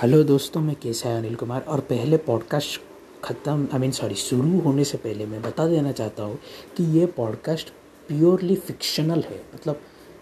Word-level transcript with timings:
Hello 0.00 0.22
दोस्तों, 0.24 0.60
मैं 0.60 0.74
केसा 0.76 1.10
अनिल 1.16 1.34
कुमार 1.34 1.64
और 1.68 1.80
पहले 1.80 2.16
पॉडकास्ट 2.16 2.80
ख़त्म 3.24 3.66
आई 3.72 3.78
मीन 3.78 3.90
सॉरी 3.90 4.14
शुरू 4.14 4.60
होने 4.60 4.84
से 4.84 4.98
पहले 4.98 5.26
मैं 5.26 5.40
बता 5.42 5.66
देना 5.66 5.92
चाहता 5.92 6.22
हूँ 6.22 6.38
कि 6.76 6.84
ये 6.98 7.06
पॉडकास्ट 7.06 7.68
प्योरली 8.08 8.56
फिक्शनल 8.56 9.20
है 9.20 9.40
मतलब 9.54 9.80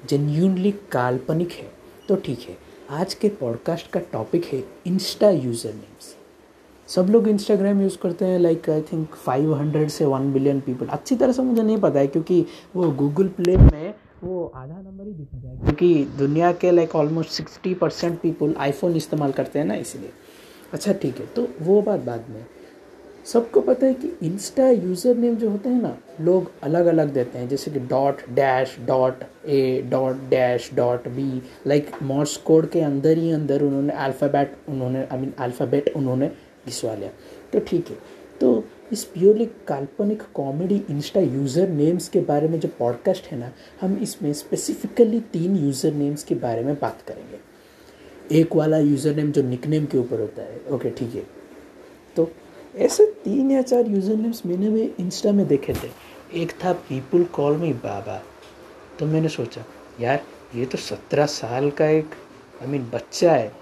जेन्यूनली 0.08 0.72
काल्पनिक 0.92 1.52
है। 1.52 1.70
तो 2.08 2.16
ठीक 2.16 2.40
है, 2.48 2.56
आज 2.90 3.14
के 3.14 3.28
पॉडकास्ट 3.28 3.90
का 3.90 4.00
टॉपिक 4.12 4.44
है 4.44 4.62
इंस्टा 4.86 5.30
यूज़र 5.30 5.74
नेम्स 5.74 6.14
सब 6.88 7.10
लोग 7.10 7.28
इंस्टाग्राम 7.28 7.82
यूज़ 7.82 7.98
करते 7.98 8.24
हैं 8.24 8.38
लाइक 8.38 8.70
आई 8.70 8.82
थिंक 8.82 9.14
500 9.28 9.88
से 9.88 10.04
1 10.04 10.32
बिलियन 10.32 10.60
पीपल 10.60 10.86
अच्छी 10.86 11.16
तरह 11.16 11.32
से 11.32 11.42
मुझे 11.42 11.62
नहीं 11.62 11.78
पता 11.78 11.98
है, 11.98 12.06
क्योंकि 12.06 12.44
वो 12.76 12.90
गूगल 12.90 13.28
प्ले 13.28 13.56
में 13.56 13.94
वो 14.22 14.44
आधा 14.56 14.74
नंबर 14.74 15.06
ही 15.06 15.12
दिखा 15.12 15.38
जाए 15.38 15.56
क्योंकि 15.56 16.04
दुनिया 16.18 16.52
के 16.54 16.70
like 16.70 16.94
almost 16.96 17.30
sixty 17.32 17.74
percent 17.76 18.20
people 18.20 18.54
iPhone 18.58 18.96
इस्तेमाल 18.96 19.32
करते 19.32 19.58
हैं 19.58 19.66
ना, 19.66 19.74
इसलिए। 19.76 20.10
अच्छा 20.72 20.92
ठीक 20.92 21.18
है 21.20 21.26
तो 21.36 21.48
वो 21.60 21.80
बात 21.82 22.00
बाद 22.04 22.24
में। 22.30 22.44
सबको 23.26 23.60
पता 23.60 23.86
है 23.86 23.94
कि 23.94 24.08
इंस्टा 24.22 24.68
यूज़र 24.68 25.16
नेम 25.16 25.34
जो 25.36 25.50
होते 25.50 25.68
हैं 25.68 25.80
ना, 25.82 25.96
लोग 26.20 26.50
अलग 26.62 26.86
अलग 26.86 27.12
देते 27.14 27.38
हैं। 27.38 27.48
जैसे 27.48 27.70
कि 27.70 27.80
dot 27.80 28.20
dash 28.30 28.76
dot 28.86 29.24
A 29.46 29.82
dot 29.90 30.28
dash 30.30 30.70
dot 30.74 31.08
B 31.08 31.42
like 31.66 31.90
Morse 32.02 32.36
code 32.46 32.68
के 32.70 32.80
अंदर 32.82 33.18
ही 33.18 33.30
अंदर 33.32 33.62
उन्होंने 33.62 33.92
अल्फ़ाबेट 33.94 34.56
उन्होंने 34.68 35.04
आई 35.04 35.18
मीन 35.18 35.32
अल्फ़ाबेट 35.38 35.92
उन्होंने 35.96 36.28
घिसवा 36.66 36.94
लिया। 36.94 37.10
तो 37.52 37.60
ठीक 37.60 37.90
है 37.90 37.96
तो 38.40 38.54
इस 38.92 39.04
प्योरली 39.04 39.44
काल्पनिक 39.68 40.22
कॉमेडी 40.34 40.82
इंस्टा 40.90 41.20
यूज़र 41.20 41.68
नेम्स 41.68 42.08
के 42.08 42.20
बारे 42.20 42.48
में 42.48 42.58
जो 42.60 42.68
पॉडकास्ट 42.78 43.26
है 43.26 43.38
ना 43.38 43.50
हम 43.80 43.96
इसमें 44.02 44.32
स्पेसिफिकली 44.32 45.20
तीन 45.32 45.56
यूज़र 45.56 45.92
नेम्स 45.92 46.24
के 46.24 46.34
बारे 46.34 46.62
में 46.64 46.74
बात 46.74 47.02
करेंगे। 47.08 48.38
एक 48.40 48.56
वाला 48.56 48.78
यूज़र 48.78 49.16
नेम 49.16 49.32
जो 49.32 49.42
निकनेम 49.42 49.86
के 49.86 49.98
ऊपर 49.98 50.20
होता 50.20 50.42
है। 50.42 50.60
ओके 50.70 50.90
ठीक 50.90 51.14
है। 51.14 51.22
तो 52.16 52.30
ऐसे 52.76 53.06
तीन 53.24 53.50
या 53.50 53.62
चार 53.62 53.86
यूज़र 53.86 54.16
नेम्स 54.16 54.44
मैंने 54.46 54.70
भी 54.70 54.82
इंस्टा 55.00 55.32
में 55.32 55.46
देखे 55.46 55.74
थे। 55.74 55.90
एक 56.42 56.52
था 56.64 56.72
पीपुल 56.88 57.24
कॉल 57.24 57.56
मी 57.56 57.72
बाबा 57.84 58.22
तो 58.98 59.06
मैंने 59.06 59.28
सोचा 59.28 59.64
यार 60.00 60.22
ये 60.54 60.66
तो 60.66 60.78
सत्रह 60.78 61.26
साल 61.26 61.70
का 61.70 61.88
एक 61.88 62.14
आई 62.62 62.66
I 62.66 62.70
मीन 62.70 62.80
mean, 62.80 62.94
बच्चा 62.94 63.32
है। 63.32 63.52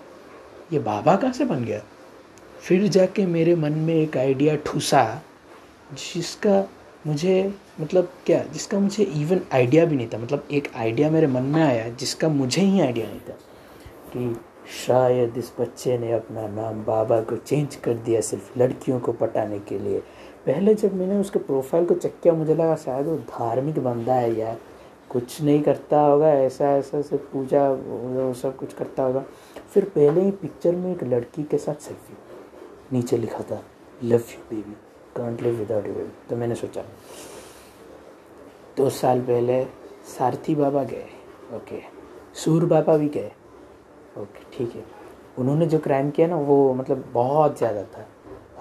ये 0.73 0.79
बाबा 0.79 1.17
कहाँ 1.17 1.33
से 1.33 1.45
बन 1.45 1.65
गया? 1.65 1.81
फिर 2.67 2.86
जाके 2.89 3.27
मेरे 3.27 3.55
मन 3.55 3.72
में 3.72 3.95
एक 3.95 4.17
आइडिया 4.17 4.56
ठूसा, 4.56 5.22
जिसका 5.92 6.69
मुझे 7.06 7.55
मतलब 7.81 8.09
क्या, 8.27 8.42
जिसका 8.42 8.78
मुझे 8.78 9.03
इवन 9.03 9.41
आइडिया 9.55 9.84
भी 9.84 9.97
नहीं 9.97 10.09
था। 10.09 10.19
मतलब 10.19 10.48
एक 10.50 10.69
आइडिया 10.77 11.11
मेरे 11.11 11.27
मन 11.27 11.42
में 11.42 11.62
आया, 11.62 11.89
जिसका 11.89 12.28
मुझे 12.28 12.62
ही 12.62 12.81
आइडिया 12.81 13.06
नहीं 13.06 13.20
था 13.20 13.37
कि 14.12 14.41
शायद 14.87 15.39
इस 15.39 15.53
बच्चे 15.61 15.98
ने 15.98 16.12
अपना 16.12 16.48
नाम 16.48 16.83
बाबा 16.84 17.20
को 17.20 17.37
चेंज 17.37 17.77
कर 17.77 17.94
दिया 17.94 18.20
सिर्फ़ 18.20 18.59
लड़कियों 18.59 19.00
को 19.00 19.12
पटाने 19.12 19.59
के 19.59 19.78
लिए। 19.78 19.98
पहले 20.47 20.75
जब 20.75 20.94
मैंने 20.94 21.19
उसके 21.19 21.39
प्रोफ़ाइल 21.39 21.87
को 21.87 21.94
चेक 21.94 22.20
किया, 22.22 22.34
मुझे 22.34 22.55
लगा 22.55 22.77
शायद 22.77 23.06
वो 23.06 23.17
धार्मिक 23.17 23.78
बंदा 23.78 24.14
है 24.14 24.37
यार। 24.39 24.59
कुछ 25.11 25.41
नहीं 25.42 25.62
करता 25.62 26.00
होगा, 26.00 26.34
ऐसा 26.34 26.77
ऐसा 26.77 27.03
सब 27.03 27.31
पूजा, 27.31 27.69
वो 27.70 28.33
सब 28.34 28.56
कुछ 28.56 28.75
करता 28.75 29.03
होगा। 29.03 29.25
फिर 29.75 29.84
पहले 29.84 30.20
ही 30.20 30.31
पिक्चर 30.31 30.75
में 30.75 30.92
एक 30.92 31.05
लड़की 31.05 31.42
के 31.42 31.59
साथ 31.59 31.75
सेल्फी 31.75 32.14
नीचे 32.92 33.17
लिखा 33.19 33.42
था 33.45 33.62
love 34.05 34.12
you 34.12 34.41
baby 34.51 34.77
can't 35.17 35.42
live 35.42 35.55
without 35.55 35.87
you 35.87 35.92
baby 35.95 36.29
तो 36.31 36.37
मैंने 36.37 36.55
सोचा, 36.55 36.83
दो 38.77 38.89
साल 38.93 39.20
पहले 39.23 39.65
सारथी 40.09 40.55
बाबा 40.55 40.83
गए 40.84 41.06
ओके 41.56 41.81
सूर 42.34 42.65
बाबा 42.67 42.97
भी 42.97 43.09
गए 43.09 43.31
ओके 44.19 44.45
ठीक 44.53 44.75
है। 44.77 44.84
उन्होंने 45.39 45.67
जो 45.67 45.78
क्राइम 45.78 46.11
किया 46.11 46.27
ना, 46.27 46.37
वो 46.37 46.75
मतलब 46.75 47.05
बहुत 47.12 47.59
ज़्यादा 47.59 47.83
था। 47.84 48.06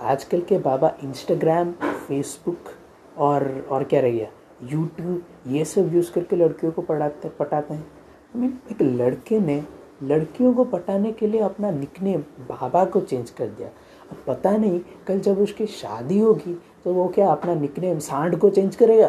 आजकल 0.04 0.42
के 0.42 0.58
बाबा 0.60 0.92
इंस्टाग्राम 1.04 1.72
फेसबुक 2.08 2.72
और 3.18 3.68
और 3.70 3.84
क्या 3.84 4.02
रह 4.02 4.12
गया? 4.12 4.28
यूट्यूब 4.64 5.24
ये 5.48 5.64
सब 5.66 5.94
यूज़ 5.96 6.12
करके 6.12 6.36
लड़कियों 6.36 6.72
को 6.72 6.82
पढ़ाते, 6.82 7.30
पटाते 7.30 7.74
हैं। 7.74 7.82
आई 7.82 8.42
मीन 8.42 8.60
एक 8.72 8.82
लड़के 8.82 9.40
ने, 9.40 9.64
लड़कियों 10.04 10.54
को 10.54 10.64
पटाने 10.66 11.12
के 11.14 11.28
लिए 11.28 11.42
अपना 11.42 11.72
निकने 11.72 12.18
बाबा 12.50 12.84
को 12.86 13.02
चेंज 13.02 13.30
कर 13.30 13.48
दिया। 13.48 13.70
पता 14.28 14.56
नहीं, 14.58 14.80
कल 15.08 15.20
जब 15.20 15.40
उसकी 15.40 15.66
शादी 15.66 16.20
होगी 16.20 16.54
तो 16.86 16.94
वो 16.94 17.08
क्या 17.08 17.32
अपना 17.32 17.54
निकनेम 17.56 18.00
सांड 18.00 18.38
को 18.38 18.50
चेंज 18.50 18.76
करेगा? 18.76 19.08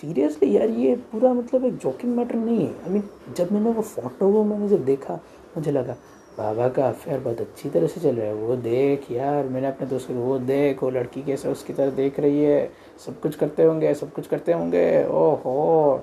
सीरियसली 0.00 0.56
यार, 0.56 0.68
ये 0.68 0.94
पूरा 1.12 1.32
मतलब 1.32 1.64
एक 1.64 1.76
जोकिंग 1.76 2.16
मैटर 2.16 2.34
नहीं 2.34 2.66
है। 2.66 2.72
आई 2.72 2.90
मीन 2.90 3.02
जब 3.36 3.52
मैंने 3.52 3.70
वो 3.70 3.82
फ़ोटो 3.82 4.32
को 4.32 4.44
मैंने 4.44 4.68
जब 4.68 4.84
देखा, 4.84 5.14
मुझे 5.56 5.70
लगा, 5.70 5.96
बाबा 6.38 6.68
का 6.68 6.88
अफेयर 6.88 7.20
बहुत 7.20 7.40
अच्छी 7.40 7.70
तरह 7.70 7.86
से 7.86 8.00
चल 8.00 8.16
रहा 8.16 8.26
है। 8.26 8.34
वो 8.34 8.56
देख 8.56 9.10
यार, 9.10 9.48
मैंने 9.48 9.66
अपने 9.66 9.86
दोस्त 9.86 10.08
को, 10.08 10.14
वो 10.14 10.38
देख, 10.38 10.82
वो 10.82 10.90
लड़की 10.90 11.22
कैसे 11.22 11.48
उसकी 11.48 11.72
तरह 11.72 11.90
देख 11.90 12.20
रही 12.20 12.42
है। 12.44 12.70
सब 13.06 13.20
कुछ 13.20 13.36
करते 13.36 13.64
होंगे, 13.64 13.94
सब 13.94 14.12
कुछ 14.12 14.26
करते 14.26 14.52
होंगे। 14.52 15.04
ओहो! 15.04 16.00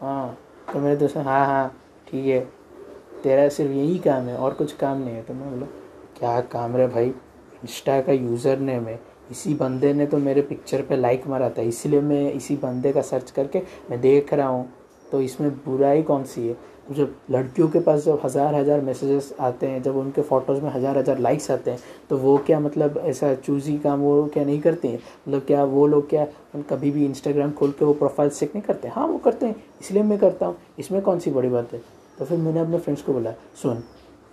हाँ 0.00 0.38
तो 0.72 0.78
मेरे 0.78 0.96
दोस्त 0.96 1.16
हाँ 1.16 1.46
हाँ 1.46 1.68
ठीक 2.08 2.26
है। 2.26 2.40
तेरा 3.22 3.48
सिर्फ़ 3.48 3.72
यही 3.72 3.98
काम 3.98 4.22
है, 4.22 4.36
और 4.36 4.54
कुछ 4.54 4.72
काम 4.72 4.98
नहीं 4.98 5.14
है। 5.14 5.22
तो 5.22 5.34
मैं 5.34 5.50
बोला, 5.50 5.66
क्या 6.18 6.40
काम 6.40 6.76
रे 6.76 6.86
भाई? 6.86 7.14
इंस्टा 7.66 8.00
का 8.00 8.12
यूज़र 8.12 8.58
नेम 8.60 8.86
है। 8.86 8.98
इसी 9.30 9.54
बंदे 9.56 9.92
ने 9.94 10.06
तो 10.06 10.18
मेरे 10.18 10.42
पिक्चर 10.44 10.82
पे 10.82 10.96
लाइक 10.96 11.26
मारा 11.26 11.48
था, 11.50 11.62
इसलिए 11.64 12.00
मैं 12.02 12.32
इसी 12.32 12.56
बंदे 12.58 12.92
का 12.92 13.02
सर्च 13.02 13.30
करके 13.30 13.62
मैं 13.90 14.00
देख 14.00 14.32
रहा 14.34 14.48
हूँ। 14.48 14.68
तो 15.12 15.20
इसमें 15.20 15.50
बुराई 15.58 16.02
कौन 16.02 16.24
सी 16.24 16.46
है? 16.46 16.56
जब 16.92 17.14
लड़कियों 17.30 17.68
के 17.68 17.80
पास 17.80 18.04
जब 18.04 18.20
हज़ार 18.24 18.54
हज़ार 18.54 18.80
मैसेजेस 18.80 19.32
आते 19.40 19.66
हैं, 19.66 19.82
जब 19.82 19.96
उनके 19.96 20.22
फ़ोटोज़ 20.22 20.60
में 20.62 20.70
हज़ार 20.70 20.98
हज़ार 20.98 21.18
लाइक्स 21.18 21.50
आते 21.50 21.70
हैं 21.70 21.78
तो 22.10 22.18
वो 22.18 22.36
क्या 22.46 22.60
मतलब 22.60 22.98
ऐसा 23.04 23.34
चूज़ी 23.36 23.76
काम 23.78 24.00
वो 24.00 24.24
क्या 24.34 24.44
नहीं 24.44 24.60
करते 24.60 24.88
हैं? 24.88 24.98
मतलब 25.28 25.44
क्या 25.46 25.64
वो 25.64 25.86
लोग 25.86 26.08
क्या 26.10 26.26
कभी 26.70 26.90
भी 26.90 27.04
इंस्टाग्राम 27.06 27.52
खोल 27.52 27.70
के 27.70 27.84
वो 27.84 27.92
प्रोफ़ाइल 27.94 28.30
चेक 28.30 28.54
नहीं 28.54 28.62
करते? 28.64 28.88
हाँ 28.88 29.06
वो 29.06 29.18
करते 29.18 29.46
हैं, 29.46 29.56
इसलिए 29.80 30.02
मैं 30.02 30.18
करता 30.18 30.46
हूँ। 30.46 30.56
इसमें 30.78 31.00
कौन 31.02 31.18
सी 31.18 31.30
बड़ी 31.30 31.48
बात 31.48 31.72
है? 31.72 31.82
तो 32.18 32.24
फिर 32.24 32.38
मैंने 32.38 32.60
अपने 32.60 32.78
फ्रेंड्स 32.78 33.02
को 33.02 33.12
बोला, 33.12 33.32
सुन, 33.62 33.82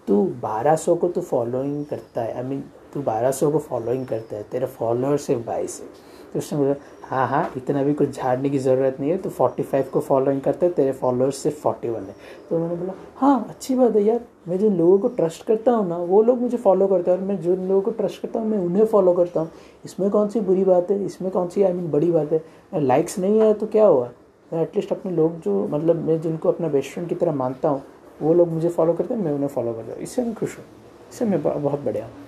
तू 0.08 0.24
बारह 0.42 0.76
सौ 0.78 0.96
को 0.96 1.08
तो 1.08 1.22
फॉलोइंग 1.24 1.86
करता 1.86 2.22
है 2.22 2.38
आई 2.38 2.44
मीन 2.44 2.64
तू 2.94 3.02
बारह 3.02 3.32
सौ 3.32 3.52
को 3.52 3.60
फॉलोइंग 3.60 4.06
करता 4.08 4.36
है, 4.36 4.44
तेरा 4.44 4.68
फॉलोअर 4.70 5.18
सिर्फ़ 5.20 5.46
बाईस। 5.46 5.80
है 5.82 6.12
तो 6.34 6.40
उसने 6.40 6.58
बोला 6.60 6.74
हाँ 7.06 7.28
हाँ 7.28 7.52
इतना 7.58 7.82
भी 7.84 7.94
कुछ 7.94 8.10
झाड़ने 8.12 8.50
की 8.50 8.60
ज़रूरत 8.60 8.98
नहीं 9.00 9.10
है 9.12 9.18
तो 9.18 9.30
फोर्टी 9.30 9.64
फाइव 9.64 9.90
को 9.94 10.00
फॉलोइंग 10.02 10.40
करता 10.42 10.66
है, 10.66 10.72
तेरे 10.72 10.92
फॉलोअर्स 10.92 11.38
सिर्फ़ 11.38 11.58
फोर्टी 11.58 11.90
वन 11.90 12.04
है। 12.04 12.16
तो 12.50 12.56
उन्होंने 12.56 12.76
बोला 12.76 12.94
हाँ 13.18 13.46
अच्छी 13.50 13.76
बात 13.76 13.96
है 13.96 14.04
यार, 14.04 14.20
मैं 14.48 14.58
जिन 14.60 14.78
लोगों 14.78 14.98
को 15.00 15.08
ट्रस्ट 15.10 15.46
करता 15.46 15.72
हूँ 15.72 15.88
ना, 15.90 15.98
वो 15.98 16.22
लोग 16.24 16.42
मुझे 16.42 16.58
फॉलो 16.58 16.88
करते 16.88 17.12
हैं 17.12 17.18
और 17.18 17.24
मैं 17.24 17.40
जिन 17.42 17.68
लोगों 17.68 17.82
को 17.82 17.92
ट्रस्ट 17.92 18.22
करता 18.22 18.40
हूँ, 18.40 18.48
मैं 18.50 18.58
उन्हें 18.58 18.86
फॉलो 18.86 19.14
करता 19.14 19.40
हूँ। 19.40 19.50
इसमें 19.86 20.10
कौन 20.10 20.30
सी 20.30 20.40
बुरी 20.40 20.64
बात 20.64 20.92
है? 20.92 21.04
इसमें 21.06 21.32
कौन 21.32 21.48
सी 21.48 21.64
आई 21.64 21.74
मीन 21.74 21.92
बड़ी 21.92 22.12
बात 22.12 22.32
है? 22.32 22.44
लाइक्स 22.74 23.20
नहीं 23.20 23.42
आया 23.42 23.54
तो 23.54 23.68
क्या 23.68 23.86
हुआ? 23.86 24.10
मैं 24.52 24.62
एटलीस्ट 24.62 24.92
अपने 24.92 25.12
लोग 25.12 25.40
जो 25.42 25.68
मतलब 25.68 26.04
मैं 26.08 26.20
जिनको 26.22 26.50
अपना 26.50 26.68
बेस्ट 26.70 26.94
फ्रेंड 26.94 27.10
की 27.10 27.16
तरह 27.16 27.36
मानता 27.36 27.70
हूँ, 27.70 27.82
वो 28.22 28.34
लोग 28.34 28.50
मुझे 28.50 28.70
फॉलो 28.70 28.94
करते 28.94 29.14
हैं, 29.14 29.22
मैं 29.22 29.32
उन्हें 29.32 29.50
फॉलो 29.50 29.74
करता 29.74 29.94
हूँ। 29.94 30.02
इससे 30.02 30.24
मैं 30.24 30.34
खुश 30.34 30.58
हूँ। 30.58 30.66
इससे 31.12 31.26
मैं 31.26 31.42
बहुत 31.44 31.80
बढ़िया 31.80 32.06
हूँ। 32.06 32.23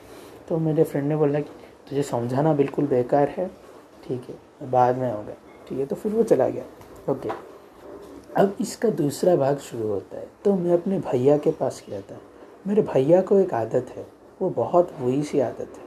तो 0.47 0.57
मेरे 0.57 0.83
फ्रेंड 0.83 1.07
ने 1.07 1.15
बोला 1.15 1.39
कि 1.39 1.49
तुझे 1.89 2.03
समझाना 2.03 2.53
बिल्कुल 2.53 2.87
बेकार 2.87 3.29
है। 3.29 3.47
ठीक 4.07 4.29
है 4.29 4.69
बाद 4.71 4.97
में 4.97 5.09
आऊँगा। 5.11 5.33
ठीक 5.69 5.79
है 5.79 5.85
तो 5.85 5.95
फिर 5.95 6.11
वो 6.11 6.23
चला 6.23 6.47
गया। 6.49 7.11
ओके 7.11 7.29
अब 8.35 8.55
इसका 8.61 8.89
दूसरा 8.91 9.35
भाग 9.35 9.57
शुरू 9.59 9.87
होता 9.87 10.17
है। 10.17 10.27
तो 10.45 10.53
मैं 10.55 10.73
अपने 10.73 10.99
भैया 11.01 11.37
के 11.37 11.51
पास 11.51 11.83
गया 11.89 12.01
था। 12.01 12.19
मेरे 12.67 12.81
भैया 12.83 13.21
को 13.21 13.37
एक 13.37 13.53
आदत 13.53 13.93
है। 13.95 14.05
वो 14.41 14.49
बहुत 14.51 14.91
बुरी 14.99 15.23
सी 15.23 15.39
आदत 15.39 15.77
है। 15.77 15.83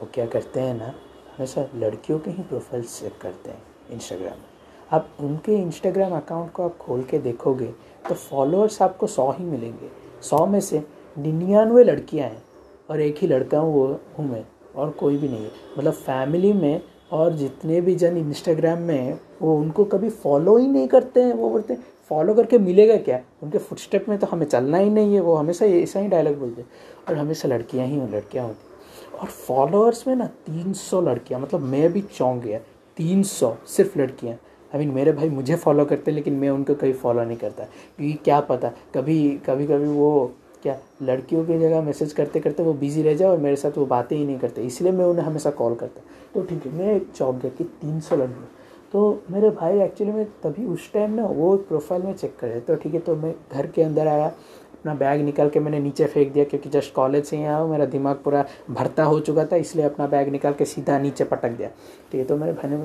वो 0.00 0.08
क्या 0.14 0.26
करते 0.26 0.60
हैं 0.60 0.74
ना, 0.74 0.86
हमेशा 1.28 1.66
लड़कियों 1.74 2.18
के 2.18 2.30
ही 2.30 2.42
प्रोफ़ाइल 2.42 2.84
चेक 2.84 3.18
करते 3.22 3.50
हैं 3.50 3.62
इंस्टाग्राम 3.92 4.32
में। 4.32 4.50
आप 4.92 5.08
उनके 5.20 5.56
इंस्टाग्राम 5.56 6.16
अकाउंट 6.16 6.52
को 6.52 6.62
आप 6.62 6.76
खोल 6.76 7.02
के 7.02 7.18
देखोगे 7.18 7.66
तो 8.04 8.14
फॉलोअर्स 8.14 8.80
आपको 8.82 9.06
सौ 9.06 9.30
ही 9.30 9.44
मिलेंगे। 9.44 9.90
सौ 10.22 10.44
में 10.46 10.60
से 10.60 10.82
निन्यानवे 11.16 11.84
लड़कियाँ 11.84 12.28
हैं। 12.28 12.42
और 12.88 13.00
एक 13.00 13.18
ही 13.18 13.26
लड़का 13.26 13.58
हूँ, 13.58 13.74
वो 13.74 14.00
हूँ 14.18 14.30
मैं, 14.30 14.44
और 14.76 14.90
कोई 14.90 15.16
भी 15.16 15.28
नहीं 15.28 15.44
है। 15.44 15.50
मतलब 15.78 15.92
फैमिली 15.92 16.52
में 16.52 16.80
और 17.12 17.32
जितने 17.32 17.80
भी 17.80 17.94
जन 17.94 18.16
इंस्टाग्राम 18.16 18.78
में 18.78 19.18
वो 19.42 19.56
उनको 19.56 19.84
कभी 19.84 20.10
फॉलो 20.10 20.56
ही 20.56 20.68
नहीं 20.68 20.88
करते 20.88 21.22
हैं। 21.22 21.32
वो 21.34 21.50
बोलते 21.50 21.74
हैं 21.74 21.84
फॉलो 22.10 22.34
करके 22.34 22.58
मिलेगा 22.58 22.96
क्या? 22.96 23.20
उनके 23.42 23.58
फुटस्टेप 23.58 24.08
में 24.08 24.18
तो 24.18 24.26
हमें 24.26 24.46
चलना 24.46 24.78
ही 24.78 24.90
नहीं 24.90 25.14
है, 25.14 25.20
वो 25.20 25.34
हमेशा 25.34 25.66
ऐसा 25.66 26.00
ही 26.00 26.08
डायलॉग 26.08 26.38
बोलते 26.38 26.62
हैं। 26.62 26.68
और 27.08 27.16
हमेशा 27.16 27.48
लड़कियाँ 27.48 27.86
ही 27.86 28.00
लड़कियाँ 28.08 28.46
होती 28.46 29.18
और 29.18 29.26
फॉलोअर्स 29.26 30.06
में 30.08 30.14
ना 30.16 30.26
तीन 30.46 30.72
सौ 30.72 31.00
लड़कियाँ 31.00 31.40
मतलब 31.40 31.60
मैं 31.60 31.92
भी 31.92 32.00
चौंक 32.08 32.42
गया, 32.42 32.58
तीन 32.96 33.22
सौ 33.22 33.56
सिर्फ़ 33.66 33.98
लड़कियाँ। 33.98 34.34
आई 34.72 34.78
मीन 34.78 34.90
मेरे 34.90 35.12
भाई 35.12 35.28
मुझे 35.28 35.56
फॉलो 35.56 35.84
करते 35.84 36.10
हैं, 36.10 36.16
लेकिन 36.16 36.34
मैं 36.34 36.50
उनको 36.50 36.74
कभी 36.74 36.92
फॉलो 36.92 37.24
नहीं 37.24 37.36
करता। 37.36 37.64
क्योंकि 37.64 38.12
क्या 38.24 38.40
पता, 38.40 38.68
कभी 38.94 39.28
कभी 39.46 39.66
कभी 39.66 39.88
वो 39.88 40.32
क्या 40.62 40.76
लड़कियों 41.02 41.44
की 41.44 41.58
जगह 41.58 41.82
मैसेज 41.82 42.12
करते 42.12 42.40
करते 42.40 42.62
वो 42.62 42.72
बिज़ी 42.74 43.02
रह 43.02 43.14
जाए 43.14 43.28
और 43.28 43.38
मेरे 43.38 43.56
साथ 43.56 43.78
वो 43.78 43.86
बातें 43.86 44.16
ही 44.16 44.24
नहीं 44.24 44.38
करते। 44.38 44.62
इसलिए 44.62 44.92
मैं 44.92 45.04
उन्हें 45.04 45.24
हमेशा 45.26 45.50
कॉल 45.52 45.74
करता 45.74 46.02
तो 46.34 46.42
ठीक 46.42 46.66
है, 46.66 46.72
मैं 46.72 46.94
एक 46.94 47.10
चौक 47.14 47.36
गया 47.36 47.50
कि 47.50 47.64
तीन 47.64 48.00
सौ 48.00 48.16
लड़कियाँ 48.16 48.48
तो 48.92 49.22
मेरे 49.30 49.50
भाई 49.50 49.80
एक्चुअली 49.80 50.12
में 50.12 50.24
तभी 50.42 50.64
उस 50.66 50.92
टाइम 50.92 51.14
ना 51.14 51.26
वो 51.26 51.56
प्रोफ़ाइल 51.58 52.02
में 52.02 52.12
चेक 52.14 52.36
कर 52.40 52.48
रहे 52.48 52.60
तो 52.60 52.74
ठीक 52.76 52.94
है 52.94 53.00
तो 53.00 53.14
मैं 53.16 53.34
घर 53.52 53.66
के 53.66 53.82
अंदर 53.82 54.06
आया, 54.06 54.26
अपना 54.26 54.94
बैग 54.94 55.20
निकाल 55.20 55.48
के 55.50 55.60
मैंने 55.60 55.78
नीचे 55.80 56.06
फेंक 56.06 56.32
दिया 56.32 56.44
क्योंकि 56.44 56.68
जस्ट 56.68 56.92
कॉलेज 56.94 57.24
से 57.24 57.36
ही 57.36 57.42
आया 57.44 57.64
मेरा 57.66 57.84
दिमाग 57.86 58.16
पूरा 58.24 58.44
भरता 58.70 59.04
हो 59.04 59.20
चुका 59.20 59.44
था, 59.44 59.56
इसलिए 59.56 59.84
अपना 59.84 60.06
बैग 60.06 60.28
निकाल 60.28 60.52
के 60.52 60.64
सीधा 60.64 60.98
नीचे 60.98 61.24
पटक 61.24 61.50
दिया। 61.50 61.68
ठीक 62.12 62.20
है 62.20 62.24
तो 62.26 62.36
मेरे 62.36 62.52
भाई 62.52 62.70
ने 62.70 62.76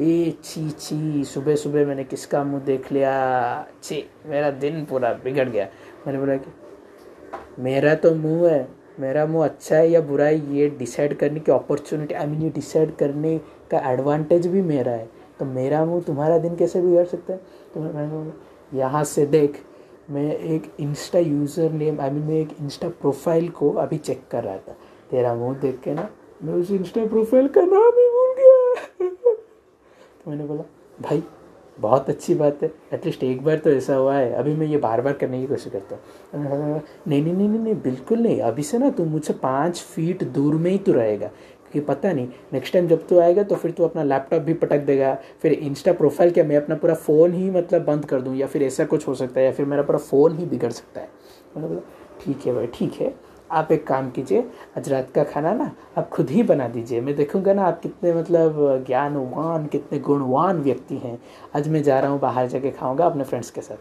ए, 0.00 0.34
छी 0.44 0.68
छी 0.70 1.24
सुबह 1.24 1.56
सुबह 1.56 1.86
मैंने 1.86 2.04
किसका 2.04 2.44
मुँह 2.44 2.62
देख 2.64 2.92
लिया? 2.92 3.66
छी, 3.82 4.04
मेरा 4.26 4.50
दिन 4.52 4.84
पूरा 4.84 5.12
बिगड़ 5.24 5.48
गया। 5.48 5.68
मैंने 6.06 6.18
बोला 6.18 6.36
कि 6.36 6.50
मेरा 7.58 7.94
तो 7.94 8.14
मुँह 8.14 8.48
है, 8.50 8.68
मेरा 9.00 9.26
मुँह 9.26 9.44
अच्छा 9.44 9.76
है 9.76 9.90
या 9.90 10.00
बुरा 10.00 10.24
है, 10.24 10.54
ये 10.56 10.68
डिसाइड 10.78 11.16
करने 11.18 11.40
की 11.40 11.52
अपॉर्चुनिटी 11.52 12.14
आई 12.14 12.26
मीन 12.26 12.42
ये 12.42 12.50
डिसाइड 12.50 12.94
करने 12.96 13.38
का 13.70 13.78
एडवांटेज 13.92 14.46
भी 14.46 14.62
मेरा 14.62 14.92
है। 14.92 15.08
तो 15.38 15.44
मेरा 15.44 15.84
मुँह 15.84 16.02
तुम्हारा 16.02 16.38
दिन 16.38 16.56
कैसे 16.56 16.80
बिगड़ 16.82 17.04
सकता 17.06 17.32
है? 17.32 17.40
तो 17.74 17.80
मैंने 17.80 18.08
बोला 18.08 18.78
यहाँ 18.78 19.04
से 19.04 19.26
देख, 19.26 19.62
मैं 20.10 20.36
एक 20.36 20.72
Insta 20.80 21.18
user 21.18 21.70
name 21.72 22.00
I 22.00 22.10
mean 22.10 22.22
मैं 22.22 22.40
एक 22.40 22.56
इंस्टा 22.60 22.88
प्रोफ़ाइल 22.90 23.48
को 23.48 23.70
अभी 23.72 23.98
चेक 23.98 24.22
कर 24.30 24.44
रहा 24.44 24.56
था। 24.58 24.76
तेरा 25.10 25.34
मुँह 25.34 25.58
देख 25.60 25.80
के 25.80 25.94
ना, 25.94 26.08
मैं 26.42 26.54
उस 26.54 26.70
इंस्टा 26.70 27.06
प्रोफ़ाइल 27.06 27.48
का 27.48 27.60
नाम 27.62 27.98
ही 27.98 28.08
भूल 28.10 28.34
गया। 28.38 29.08
तो 29.08 30.30
मैंने 30.30 30.44
बोला, 30.44 30.62
भाई 31.00 31.22
बहुत 31.78 32.08
अच्छी 32.10 32.34
बात 32.34 32.62
है। 32.62 32.70
एटलीस्ट 32.92 33.24
एक 33.24 33.42
बार 33.44 33.58
तो 33.58 33.70
ऐसा 33.70 33.94
हुआ 33.94 34.14
है। 34.14 34.32
अभी 34.32 34.54
मैं 34.54 34.66
ये 34.66 34.76
बार 34.76 35.00
बार 35.00 35.12
करने 35.12 35.40
की 35.40 35.46
कोशिश 35.46 35.72
करता 35.72 35.96
हूँ। 35.96 36.80
नहीं 37.08 37.22
नहीं 37.22 37.34
नहीं 37.34 37.48
नहीं 37.48 37.58
नहीं, 37.58 37.74
बिल्कुल 37.74 38.18
नहीं। 38.18 38.40
अभी 38.40 38.62
से 38.62 38.78
ना 38.78 38.90
तू 38.90 39.04
मुझसे 39.04 39.32
पाँच 39.32 39.80
फीट 39.80 40.24
दूर 40.24 40.54
में 40.54 40.70
ही 40.70 40.78
तू 40.78 40.92
रहेगा। 40.92 41.26
क्योंकि 41.72 41.80
पता 41.86 42.12
नहीं 42.12 42.28
नेक्स्ट 42.52 42.72
टाइम 42.72 42.86
जब 42.88 43.06
तू 43.06 43.18
आएगा 43.18 43.42
तो 43.42 43.54
फिर 43.54 43.70
तू 43.70 43.84
अपना 43.84 44.02
लैपटॉप 44.02 44.42
भी 44.42 44.54
पटक 44.54 44.80
देगा। 44.80 45.14
फिर 45.42 45.52
इंस्टा 45.52 45.92
प्रोफ़ाइल 45.92 46.30
क्या 46.30 46.44
मैं 46.44 46.56
अपना 46.56 46.74
पूरा 46.74 46.94
फ़ोन 46.94 47.32
ही 47.32 47.50
मतलब 47.50 47.84
बंद 47.84 48.04
कर 48.04 48.20
दूँ? 48.20 48.34
या 48.36 48.46
फिर 48.46 48.62
ऐसा 48.62 48.84
कुछ 48.84 49.06
हो 49.08 49.14
सकता 49.14 49.40
है? 49.40 49.46
या 49.46 49.52
फिर 49.52 49.66
मेरा 49.66 49.82
पूरा 49.82 49.98
फ़ोन 49.98 50.36
ही 50.38 50.46
बिगड़ 50.46 50.70
सकता 50.70 51.00
है? 51.00 51.08
बोला 51.56 51.80
ठीक 52.20 52.46
है 52.46 52.54
भाई, 52.54 52.66
ठीक 52.66 52.92
है। 52.92 53.14
आप 53.50 53.72
एक 53.72 53.86
काम 53.86 54.10
कीजिए, 54.10 54.44
आज 54.76 54.88
रात 54.88 55.10
का 55.10 55.24
खाना 55.24 55.52
ना 55.54 55.70
आप 55.98 56.08
खुद 56.10 56.30
ही 56.30 56.42
बना 56.42 56.68
दीजिए। 56.68 57.00
मैं 57.00 57.14
देखूँगा 57.16 57.52
ना 57.54 57.64
आप 57.64 57.80
कितने 57.80 58.12
मतलब 58.14 58.84
ज्ञानवान, 58.86 59.66
कितने 59.66 59.98
गुणवान 59.98 60.60
व्यक्ति 60.62 60.96
हैं। 60.96 61.18
आज 61.56 61.68
मैं 61.68 61.82
जा 61.82 61.98
रहा 62.00 62.10
हूँ, 62.10 62.20
बाहर 62.20 62.46
जाके 62.46 62.70
खाऊँगा 62.70 63.06
अपने 63.06 63.24
फ्रेंड्स 63.24 63.50
के 63.50 63.60
साथ। 63.60 63.76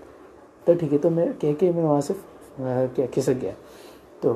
तो 0.68 0.76
ठीक 0.76 0.92
है 0.92 0.98
तो 0.98 1.10
मैं 1.10 1.32
कह 1.36 1.54
के 1.54 1.72
मैं 1.72 1.84
वहाँ 1.84 2.02
से 2.02 2.16
क्या 2.60 3.06
खिसक 3.06 3.34
गया। 3.34 3.54
तो 4.24 4.34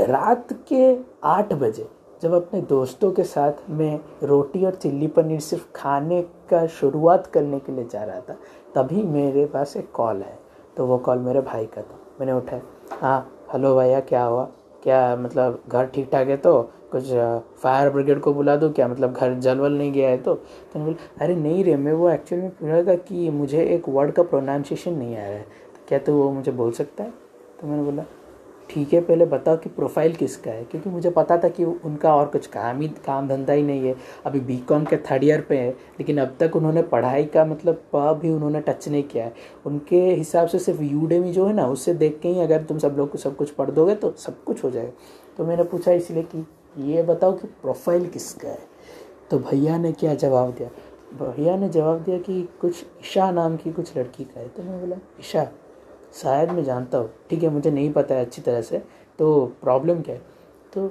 रात 0.00 0.52
के 0.68 0.96
आठ 1.24 1.52
बजे 1.54 1.88
जब 2.22 2.32
अपने 2.34 2.60
दोस्तों 2.62 3.10
के 3.12 3.22
साथ 3.24 3.70
मैं 3.70 3.98
रोटी 4.22 4.64
और 4.64 4.74
चिल्ली 4.74 5.06
पनीर 5.08 5.40
सिर्फ़ 5.40 5.64
खाने 5.76 6.20
का 6.50 6.66
शुरुआत 6.70 7.26
करने 7.26 7.58
के 7.58 7.72
लिए 7.72 7.84
जा 7.84 8.02
रहा 8.04 8.20
था, 8.20 8.36
तभी 8.74 9.02
मेरे 9.04 9.44
पास 9.46 9.76
एक 9.76 9.90
कॉल 9.92 10.22
है 10.22 10.38
तो 10.76 10.86
वो 10.86 10.98
कॉल 10.98 11.18
मेरे 11.18 11.40
भाई 11.42 11.66
का 11.66 11.82
था। 11.82 11.98
मैंने 12.20 12.32
उठाया 12.32 12.62
हाँ 13.00 13.41
हेलो 13.52 13.74
भैया, 13.76 13.98
क्या 14.00 14.22
हुआ? 14.24 14.44
क्या 14.82 15.16
मतलब 15.16 15.62
घर 15.68 15.86
ठीक 15.86 16.08
ठाक 16.12 16.28
है 16.28 16.36
तो? 16.36 16.62
कुछ 16.92 17.08
फायर 17.62 17.90
ब्रिगेड 17.90 18.20
को 18.20 18.32
बुला 18.34 18.56
दो 18.56 18.70
क्या? 18.70 18.86
मतलब 18.88 19.12
घर 19.12 19.34
जल 19.34 19.58
वल 19.58 19.72
नहीं 19.72 19.92
गया 19.92 20.08
है 20.08 20.18
तो? 20.18 20.34
तो 20.34 20.80
बोला, 20.80 21.24
अरे 21.24 21.34
नहीं 21.36 21.64
रे, 21.64 21.76
मैं 21.76 21.92
वो 21.92 22.10
एक्चुअली 22.10 22.42
में 22.42 22.50
पूछ 22.50 22.68
रहा 22.68 22.82
था 22.82 22.94
कि 22.94 23.30
मुझे 23.30 23.64
एक 23.64 23.88
वर्ड 23.88 24.12
का 24.12 24.22
प्रोनाउंसिएशन 24.22 24.94
नहीं 24.94 25.16
आया 25.16 25.26
है। 25.26 25.44
क्या 25.88 25.98
तो 25.98 26.14
वो 26.14 26.30
मुझे 26.32 26.52
बोल 26.52 26.72
सकता 26.72 27.04
है? 27.04 27.10
तो 27.60 27.66
मैंने 27.66 27.82
बोला 27.82 28.04
ठीक 28.70 28.92
है, 28.92 29.00
पहले 29.00 29.26
बताओ 29.26 29.56
कि 29.56 29.68
प्रोफ़ाइल 29.68 30.14
किसका 30.14 30.50
है? 30.50 30.64
क्योंकि 30.64 30.90
मुझे 30.90 31.10
पता 31.10 31.38
था 31.38 31.48
कि 31.48 31.64
उनका 31.64 32.14
और 32.16 32.26
कुछ 32.26 32.46
काम 32.46 32.80
ही, 32.80 32.88
काम 32.88 33.28
धंधा 33.28 33.52
ही 33.52 33.62
नहीं 33.62 33.86
है। 33.86 33.94
अभी 34.26 34.40
बी 34.40 34.56
कॉम 34.56 34.84
के 34.84 34.96
थर्ड 34.96 35.24
ईयर 35.24 35.40
पे 35.40 35.58
है, 35.58 35.70
लेकिन 35.70 36.18
अब 36.18 36.36
तक 36.40 36.56
उन्होंने 36.56 36.82
पढ़ाई 36.82 37.24
का 37.24 37.44
मतलब 37.44 37.82
भी 37.94 38.30
उन्होंने 38.30 38.60
टच 38.60 38.88
नहीं 38.88 39.02
किया 39.02 39.24
है। 39.24 39.34
उनके 39.66 40.00
हिसाब 40.00 40.48
से 40.48 40.58
सिर्फ़ 40.58 40.82
यूडेमी 40.82 41.32
जो 41.32 41.46
है 41.46 41.54
ना, 41.54 41.66
उससे 41.66 41.94
देख 41.94 42.18
के 42.22 42.28
ही 42.28 42.40
अगर 42.40 42.62
तुम 42.62 42.78
सब 42.78 42.94
लोग 42.98 43.10
को 43.10 43.18
सब 43.18 43.36
कुछ 43.36 43.50
पढ़ 43.50 43.70
दोगे 43.70 43.94
तो 43.94 44.14
सब 44.18 44.44
कुछ 44.44 44.64
हो 44.64 44.70
जाएगा। 44.70 44.92
तो 45.38 45.44
मैंने 45.44 45.64
पूछा 45.64 45.92
इसलिए 45.92 46.22
कि 46.22 46.46
ये 46.78 47.02
बताओ 47.02 47.32
कि 47.32 47.46
प्रोफ़ाइल 47.46 48.06
किसका 48.06 48.48
है? 48.48 48.58
तो 49.30 49.38
भैया 49.38 49.78
ने 49.78 49.92
क्या 49.92 50.14
जवाब 50.14 50.50
दिया? 50.50 50.68
भैया 51.12 51.56
ने 51.56 51.68
जवाब 51.68 52.02
दिया 52.02 52.18
कि 52.18 52.48
कुछ 52.60 52.84
ईशा 53.00 53.30
नाम 53.30 53.56
की 53.56 53.72
कुछ 53.72 53.96
लड़की 53.98 54.24
का 54.24 54.40
है। 54.40 54.48
तो 54.48 54.62
मैं 54.62 54.80
बोला, 54.80 54.96
ईशा? 55.20 55.50
शायद 56.12 56.50
मैं 56.50 56.64
जानता 56.64 56.98
हूँ। 56.98 57.10
ठीक 57.30 57.42
है, 57.42 57.48
मुझे 57.48 57.70
नहीं 57.70 57.92
पता 57.92 58.14
है 58.14 58.24
अच्छी 58.24 58.42
तरह 58.42 58.60
से 58.62 58.82
तो 59.18 59.44
प्रॉब्लम 59.62 60.00
क्या 60.00 60.14
है? 60.14 60.22
तो 60.74 60.86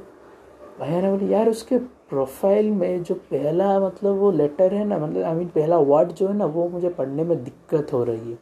भैया 0.80 1.02
ने 1.02 1.12
बोले, 1.12 1.26
यार, 1.26 1.50
उसके 1.50 1.78
प्रोफ़ाइल 2.10 2.70
में 2.72 3.04
जो 3.04 3.16
पहला 3.16 3.80
मतलब 3.80 4.16
वो 4.16 4.32
लेटर 4.32 4.74
है 4.74 4.86
ना 4.86 4.98
मतलब 4.98 5.24
आई 5.24 5.36
मीन 5.36 5.48
पहला 5.48 5.78
वर्ड 5.78 6.12
जो 6.12 6.28
है 6.28 6.34
ना, 6.34 6.46
वो 6.46 6.68
मुझे 6.70 6.90
पढ़ने 6.90 7.24
में 7.24 7.44
दिक्कत 7.44 7.94
हो 7.94 8.04
रही 8.04 8.32
है। 8.32 8.38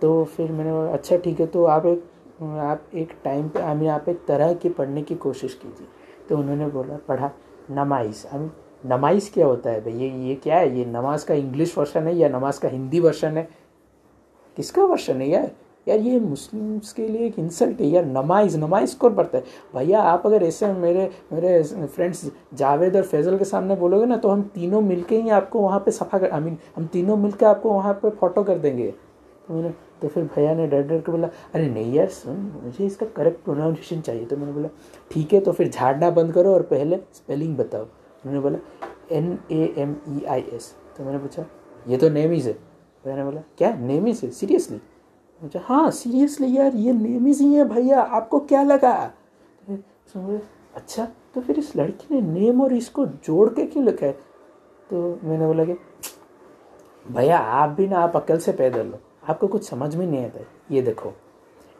तो 0.00 0.24
फिर 0.26 0.52
मैंने 0.52 0.72
बोला 0.72 0.92
अच्छा 0.92 1.16
ठीक 1.16 1.40
है 1.40 1.46
तो 1.46 1.64
आप 1.64 1.86
एक 1.86 2.08
आप 2.42 2.94
एक 2.94 3.12
टाइम 3.24 3.48
पे 3.48 3.60
आई 3.60 3.74
मीन 3.74 3.88
आप 3.88 4.08
एक 4.08 4.24
तरह 4.26 4.52
की 4.54 4.68
पढ़ने 4.68 5.02
की 5.02 5.14
कोशिश 5.14 5.54
कीजिए। 5.54 5.86
तो 6.28 6.38
उन्होंने 6.38 6.66
बोला, 6.66 6.96
पढ़ा 7.08 7.30
नमाइश 7.70 8.24
आई 8.32 8.38
मीन 8.38 8.50
नमाइश 8.86 9.30
क्या 9.34 9.46
होता 9.46 9.70
है 9.70 9.80
भाई? 9.80 9.92
ये 9.92 10.08
ये 10.28 10.34
क्या 10.34 10.56
है? 10.58 10.78
ये 10.78 10.84
नमाज़ 10.84 11.26
का 11.26 11.34
इंग्लिश 11.34 11.76
वर्शन 11.78 12.06
है 12.06 12.14
या 12.16 12.28
नमाज़ 12.28 12.60
का 12.60 12.68
हिंदी 12.68 13.00
वर्शन 13.00 13.36
है? 13.36 13.48
किसका 14.56 14.84
वर्शन 14.84 15.20
है 15.20 15.28
यार? 15.28 15.50
यार 15.86 15.98
ये 15.98 16.18
मुस्लिम्स 16.20 16.92
के 16.92 17.06
लिए 17.08 17.26
एक 17.26 17.38
इंसल्ट 17.38 17.80
है। 17.80 17.86
यार 17.86 18.04
नमाइज 18.06 18.56
नमाइज 18.56 18.94
कौन 18.94 19.14
पढ़ता 19.14 19.38
है? 19.38 19.44
भैया, 19.74 20.00
आप 20.00 20.26
अगर 20.26 20.42
ऐसे 20.42 20.72
मेरे 20.72 21.10
मेरे 21.32 21.62
फ्रेंड्स 21.86 22.24
जावेद 22.54 22.96
और 22.96 23.02
फैजल 23.04 23.38
के 23.38 23.44
सामने 23.44 23.76
बोलोगे 23.76 24.06
ना 24.06 24.16
तो 24.16 24.28
हम 24.28 24.42
तीनों 24.54 24.80
मिलके 24.80 25.20
ही 25.22 25.30
आपको 25.30 25.60
वहाँ 25.60 25.80
पे 25.80 25.90
सफ़ा 25.90 26.18
कर 26.18 26.30
आई 26.30 26.40
मीन 26.40 26.58
हम 26.76 26.86
तीनों 26.92 27.16
मिलके 27.16 27.46
आपको 27.46 27.72
वहाँ 27.72 27.94
पे 27.94 28.10
फ़ोटो 28.10 28.42
कर 28.42 28.58
देंगे। 28.58 28.90
तो 29.48 29.54
मैंने 29.54 29.72
तो 30.02 30.08
फिर 30.08 30.24
भैया 30.26 30.54
ने 30.54 30.66
डर 30.66 30.82
डर 30.82 31.00
के 31.00 31.12
बोला, 31.12 31.28
अरे 31.54 31.68
नहीं 31.68 31.92
यार, 31.94 32.08
सुन, 32.08 32.36
मुझे 32.64 32.86
इसका 32.86 33.06
करेक्ट 33.16 33.44
प्रोनाउंसिएशन 33.44 34.00
चाहिए। 34.00 34.24
तो 34.24 34.36
मैंने 34.36 34.52
बोला, 34.52 34.68
ठीक 35.10 35.32
है 35.32 35.40
तो 35.40 35.52
फिर 35.52 35.68
झाड़ना 35.68 36.10
बंद 36.10 36.32
करो 36.32 36.52
और 36.54 36.62
पहले 36.64 36.96
स्पेलिंग 37.14 37.56
बताओ। 37.56 37.82
उन्होंने 37.82 38.40
बोला 38.40 38.58
N 39.12 39.38
A 39.52 39.74
M 39.78 39.96
E 40.08 40.24
I 40.24 40.44
S 40.52 40.74
तो 40.96 41.04
मैंने 41.04 41.18
पूछा, 41.18 41.44
ये 41.88 41.96
तो 41.96 42.08
नेमीज 42.10 42.46
है? 42.46 42.56
मैंने 43.04 43.24
बोला, 43.24 43.42
क्या? 43.58 43.74
नेमीज 43.76 44.20
है? 44.24 44.30
सीरियसली 44.30 44.80
मुझे 45.42 45.58
हाँ 45.58 45.90
सीरियसली 45.90 46.56
यार, 46.56 46.74
ये 46.74 46.92
नेमीज 46.92 47.40
ही 47.40 47.54
है 47.54 47.64
भैया, 47.68 48.00
आपको 48.00 48.38
क्या 48.40 48.62
लगा? 48.62 48.94
तो 49.68 50.40
अच्छा 50.74 51.06
तो 51.34 51.40
फिर 51.40 51.58
इस 51.58 51.74
लड़की 51.76 52.14
ने 52.14 52.20
नेम 52.22 52.60
और 52.62 52.72
इसको 52.72 53.06
जोड़ 53.06 53.48
के 53.48 53.64
क्यों 53.66 53.84
लिखा 53.84 54.06
है? 54.06 54.12
तो 54.90 55.18
मैंने 55.24 55.46
बोला 55.46 55.64
कि, 55.64 55.72
भैया, 57.06 57.38
आप 57.38 57.68
भी 57.70 57.86
ना, 57.88 57.98
आप 57.98 58.16
अकल 58.16 58.38
से 58.38 58.52
पैदल 58.52 58.86
लो 58.86 59.00
आपको 59.28 59.48
कुछ 59.48 59.68
समझ 59.68 59.94
में 59.96 60.06
नहीं 60.06 60.24
आता 60.24 60.40
ये 60.70 60.82
देखो, 60.82 61.12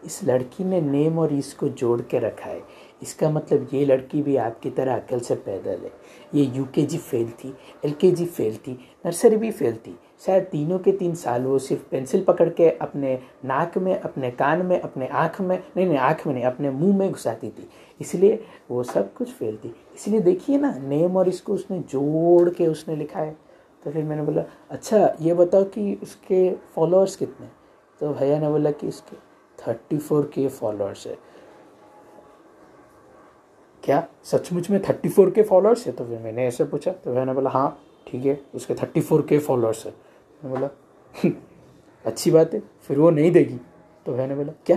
इस 0.05 0.23
लड़की 0.25 0.65
ने 0.65 0.81
नेम 0.81 1.19
और 1.19 1.33
इसको 1.33 1.69
जोड़ 1.69 2.01
के 2.03 2.19
रखा 2.19 2.51
है। 2.51 2.61
इसका 3.03 3.31
मतलब 3.31 3.69
ये 3.75 3.85
लड़की 3.85 4.23
भी 4.23 4.37
आपकी 4.37 4.71
तरह 4.71 4.97
अकल 4.97 5.21
से 5.21 5.35
पैदल 5.37 5.85
है। 5.85 5.93
ये 6.35 6.45
यूकेजी 6.57 6.99
फेल 6.99 7.31
थी 7.35 7.55
एलकेजी 7.85 8.27
फेल 8.27 8.57
थी, 8.57 8.73
नर्सरी 9.07 9.37
भी 9.37 9.51
फेल 9.51 9.77
थी 9.77 9.99
शायद 10.27 10.45
तीनों 10.45 10.79
के 10.79 10.93
तीन 10.93 11.15
साल 11.15 11.43
वो 11.43 11.59
सिर्फ़ 11.59 11.83
पेंसिल 11.91 12.23
पकड़ 12.25 12.49
के 12.49 12.69
अपने 12.71 13.19
नाक 13.45 13.79
में, 13.79 13.99
अपने 14.01 14.31
कान 14.31 14.67
में, 14.67 14.81
अपने 14.81 15.07
आँख 15.07 15.41
में, 15.41 15.57
नहीं 15.77 15.87
नहीं, 15.87 15.99
आँख 15.99 16.27
में 16.27 16.35
नहीं, 16.35 16.45
अपने 16.45 16.71
मुँह 16.71 16.97
में 16.99 17.11
घुसाती 17.11 17.49
थी। 17.49 17.69
इसलिए 18.01 18.43
वो 18.71 18.83
सब 18.83 19.13
कुछ 19.15 19.33
फेल 19.33 19.57
थी। 19.57 19.75
इसलिए 19.95 20.21
देखिए 20.21 20.59
ना, 20.59 20.73
नेम 20.79 21.17
और 21.17 21.29
इसको 21.29 21.55
उसने 21.55 21.79
जोड़ 21.81 22.51
के 22.51 22.67
उसने 22.67 22.97
लिखा 22.97 23.21
है। 23.21 23.37
तो 23.83 23.91
फिर 23.91 24.05
मैंने 24.05 24.23
बोला 24.23 24.43
अच्छा 24.71 25.17
ये 25.21 25.35
बताओ 25.35 25.65
कि 25.65 25.99
उसके 26.03 26.51
फॉलोअर्स 26.75 27.17
कितने 27.17 27.47
तो 28.01 28.13
भैया 28.15 28.39
ने 28.39 28.49
बोला 28.49 28.71
कि 28.71 28.89
इसके 28.89 29.17
थर्टी 29.59 29.99
फोर 29.99 30.31
के 30.35 30.47
फॉलोअर्स 30.49 31.07
है। 31.07 31.17
क्या? 33.83 34.07
सचमुच 34.25 34.71
में 34.71 34.81
थर्टी 34.83 35.09
फोर 35.09 35.31
के 35.31 35.43
फॉलोअर्स 35.43 35.87
है? 35.87 35.93
तो 35.93 36.05
फिर 36.05 36.19
मैंने 36.19 36.47
ऐसे 36.47 36.65
पूछा 36.65 36.93
तो 36.93 37.13
भैया 37.13 37.25
ने 37.25 37.33
बोला 37.33 37.51
हाँ 37.51 37.79
ठीक 38.07 38.25
है, 38.25 38.41
उसके 38.55 38.75
थर्टी 38.75 39.01
फोर 39.01 39.27
के 39.29 39.39
फॉलोअर्स 39.39 39.85
है। 39.87 39.93
बोला 40.43 40.69
अच्छी 42.05 42.31
बात 42.31 42.55
है, 42.55 42.63
फिर 42.81 42.99
वो 42.99 43.11
नहीं 43.11 43.31
देगी। 43.33 43.59
तो 44.07 44.13
भैया 44.13 44.27
ने 44.27 44.35
बोला, 44.35 44.53
क्या? 44.67 44.77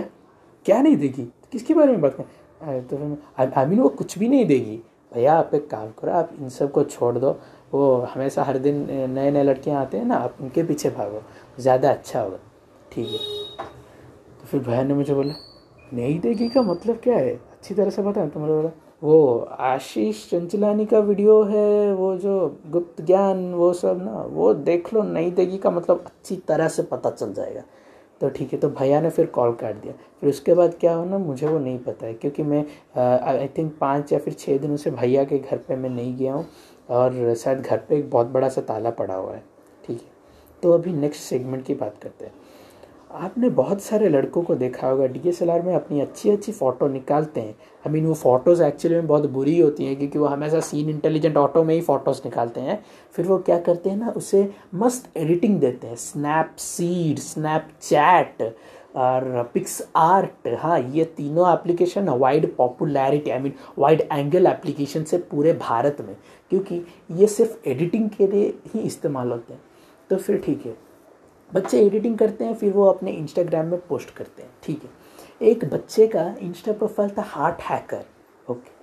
क्या 0.66 0.80
नहीं 0.82 0.96
देगी? 0.96 1.22
तो 1.22 1.48
किसके 1.52 1.74
बारे 1.74 1.92
में 1.92 2.00
बात 2.00 2.16
करें 2.16 2.86
तो 2.86 2.96
आई 3.38 3.66
मीन 3.66 3.80
वो 3.80 3.88
कुछ 3.90 4.18
भी 4.18 4.28
नहीं 4.28 4.44
देगी। 4.46 4.76
भैया, 5.12 5.34
आप 5.34 5.54
एक 5.54 5.68
काम 5.70 5.90
करो, 5.92 6.12
आप 6.12 6.30
इन 6.40 6.48
सबको 6.48 6.82
छोड़ 6.84 7.16
दो। 7.18 7.30
वो 7.72 7.96
हमेशा 8.10 8.42
हर 8.44 8.58
दिन 8.58 8.86
नए 9.10 9.30
नए 9.30 9.42
लड़कियाँ 9.42 9.80
आते 9.80 9.98
हैं 9.98 10.04
ना, 10.04 10.16
आप 10.16 10.36
उनके 10.40 10.62
पीछे 10.62 10.90
भागो। 10.90 11.22
ज़्यादा 11.58 11.90
अच्छा 11.90 12.20
होगा। 12.20 12.38
ठीक 12.92 13.08
है। 13.08 13.18
तो 14.38 14.46
फिर 14.46 14.60
भैया 14.60 14.82
ने 14.82 14.94
मुझे 14.94 15.14
बोला, 15.14 15.34
नहीं 15.92 16.18
देगी 16.20 16.48
का 16.48 16.62
मतलब 16.62 17.00
क्या 17.02 17.16
है? 17.16 17.34
अच्छी 17.34 17.74
तरह 17.74 17.90
से 17.90 18.02
बता 18.02 18.26
तो 18.26 18.40
मुझे 18.40 18.52
बोला 18.52 18.70
वो 19.02 19.38
आशीष 19.50 20.28
चंचलानी 20.30 20.84
का 20.86 20.98
वीडियो 20.98 21.42
है, 21.42 21.92
वो 21.94 22.16
जो 22.16 22.58
गुप्त 22.70 23.00
ज्ञान, 23.02 23.52
वो 23.54 23.72
सब 23.72 24.02
ना, 24.02 24.22
वो 24.22 24.52
देख 24.54 24.92
लो 24.94 25.02
नहीं 25.02 25.32
देगी 25.32 25.58
का 25.58 25.70
मतलब 25.70 26.04
अच्छी 26.06 26.36
तरह 26.48 26.68
से 26.68 26.82
पता 26.84 27.10
चल 27.10 27.32
जाएगा। 27.32 27.62
तो 28.20 28.28
ठीक 28.28 28.52
है 28.52 28.58
तो 28.58 28.68
भैया 28.70 29.00
ने 29.00 29.10
फिर 29.10 29.26
कॉल 29.28 29.52
काट 29.54 29.74
दिया। 29.76 29.94
फिर 30.20 30.30
उसके 30.30 30.54
बाद 30.54 30.74
क्या 30.80 30.94
हो 30.94 31.04
ना, 31.04 31.18
मुझे 31.18 31.46
वो 31.46 31.58
नहीं 31.58 31.78
पता 31.78 32.06
है, 32.06 32.14
क्योंकि 32.14 32.42
मैं 32.42 32.64
आई 32.98 33.48
थिंक 33.58 33.76
पाँच 33.80 34.12
या 34.12 34.18
फिर 34.18 34.34
छः 34.34 34.58
दिनों 34.58 34.76
से 34.76 34.90
भैया 34.90 35.24
के 35.24 35.38
घर 35.38 35.56
पे 35.58 35.76
मैं 35.76 35.90
नहीं 35.90 36.16
गया 36.16 36.34
हूँ, 36.34 36.46
और 36.90 37.34
शायद 37.34 37.60
घर 37.60 37.78
पे 37.78 37.96
एक 37.98 38.10
बहुत 38.10 38.26
बड़ा 38.28 38.48
सा 38.48 38.60
ताला 38.62 38.90
पड़ा 38.92 39.14
हुआ 39.14 39.32
है। 39.32 39.42
ठीक 39.84 39.96
है 39.96 40.14
तो 40.62 40.72
अभी 40.72 40.92
नेक्स्ट 40.92 41.22
सेगमेंट 41.22 41.64
की 41.64 41.74
बात 41.74 41.98
करते 42.02 42.24
हैं। 42.24 42.32
आपने 43.10 43.48
बहुत 43.50 43.82
सारे 43.82 44.08
लड़कों 44.08 44.42
को 44.42 44.54
देखा 44.54 44.88
होगा 44.88 45.06
डी 45.06 45.20
में 45.64 45.74
अपनी 45.74 46.00
अच्छी 46.00 46.30
अच्छी 46.30 46.52
फ़ोटो 46.52 46.88
निकालते 46.88 47.40
हैं। 47.40 47.54
आई 47.84 47.92
मीन 47.92 48.06
वो 48.06 48.14
फ़ोटोज़ 48.14 48.62
एक्चुअली 48.62 48.96
में 48.96 49.06
बहुत 49.06 49.30
बुरी 49.30 49.58
होती 49.58 49.84
हैं, 49.84 49.96
क्योंकि 49.96 50.18
वो 50.18 50.26
हमेशा 50.26 50.60
सीन 50.60 50.88
इंटेलिजेंट 50.90 51.36
ऑटो 51.36 51.62
में 51.64 51.74
ही 51.74 51.80
फ़ोटोज़ 51.80 52.20
निकालते 52.24 52.60
हैं। 52.60 52.82
फिर 53.14 53.26
वो 53.26 53.38
क्या 53.38 53.58
करते 53.58 53.90
हैं 53.90 53.96
ना, 53.96 54.08
उसे 54.10 54.48
मस्त 54.74 55.10
एडिटिंग 55.16 55.58
देते 55.60 55.86
हैं। 55.86 55.96
स्नैप 55.96 56.54
सीड 56.58 57.18
स्नैप 57.18 57.68
चैट 57.82 58.42
और 58.96 59.50
पिक्स 59.54 59.82
आर्ट 59.96 60.48
हाँ 60.58 60.78
ये 60.80 61.04
तीनों 61.16 61.52
application 61.52 62.08
wide 62.08 62.54
popularity 62.56 63.30
I 63.30 63.38
mean 63.38 63.52
wide 63.78 64.00
angle 64.12 64.46
application 64.46 65.04
से 65.04 65.18
पूरे 65.30 65.52
भारत 65.52 65.96
में। 66.00 66.16
क्योंकि 66.50 66.84
ये 67.12 67.26
सिर्फ़ 67.26 67.68
एडिटिंग 67.68 68.08
के 68.10 68.26
लिए 68.26 68.52
ही 68.74 68.80
इस्तेमाल 68.80 69.30
होते 69.32 69.52
हैं। 69.52 69.60
तो 70.10 70.16
फिर 70.16 70.38
ठीक 70.38 70.66
है। 70.66 70.76
बच्चे 71.50 71.80
एडिटिंग 71.80 72.16
करते 72.18 72.44
हैं, 72.44 72.54
फिर 72.54 72.72
वो 72.72 72.84
अपने 72.84 73.10
इंस्टाग्राम 73.12 73.66
में 73.66 73.80
पोस्ट 73.88 74.10
करते 74.10 74.42
हैं, 74.42 74.50
ठीक 74.62 74.82
है? 74.82 74.90
एक 75.42 75.64
बच्चे 75.64 76.06
का 76.06 76.24
इंस्टा 76.40 76.72
प्रोफ़ाइल 76.72 77.10
था 77.18 77.22
हार्ट 77.22 77.60
हैकर 77.62 78.04
ओके 78.48 78.74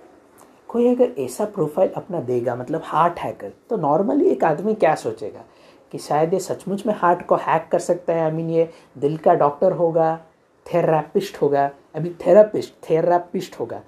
कोई 0.68 0.88
अगर 0.88 1.20
ऐसा 1.20 1.44
प्रोफ़ाइल 1.44 1.90
अपना 1.96 2.20
देगा 2.22 2.54
मतलब 2.56 2.82
हार्ट 2.84 3.18
हैकर 3.18 3.52
तो 3.70 3.76
नॉर्मली 3.76 4.28
एक 4.28 4.44
आदमी 4.44 4.74
क्या 4.74 4.94
सोचेगा 4.94 5.44
कि 5.92 5.98
शायद 5.98 6.32
ये 6.34 6.40
सचमुच 6.40 6.86
में 6.86 6.94
हार्ट 6.98 7.26
को 7.26 7.36
हैक 7.36 7.68
कर 7.72 7.78
सकता 7.78 8.12
है? 8.12 8.22
आई 8.22 8.30
मीन 8.32 8.50
ये 8.50 8.68
दिल 8.98 9.16
का 9.16 9.34
डॉक्टर 9.34 9.72
होगा 9.72 10.16
थेरापिस्ट 10.66 11.40
होगा 11.42 11.70
मीन 11.96 12.14
थेरापिस्ट 12.26 12.74
थेरापिस्ट 12.90 13.58
होगा। 13.60 13.82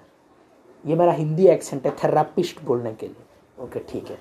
ये 0.83 0.95
मेरा 0.95 1.11
हिंदी 1.11 1.47
एक्सेंट 1.47 1.85
है 1.85 1.95
थेरापिस्ट 2.03 2.63
बोलने 2.65 2.93
के 2.93 3.07
लिए 3.07 3.63
ओके 3.63 3.79
ठीक 3.89 4.09
है? 4.09 4.17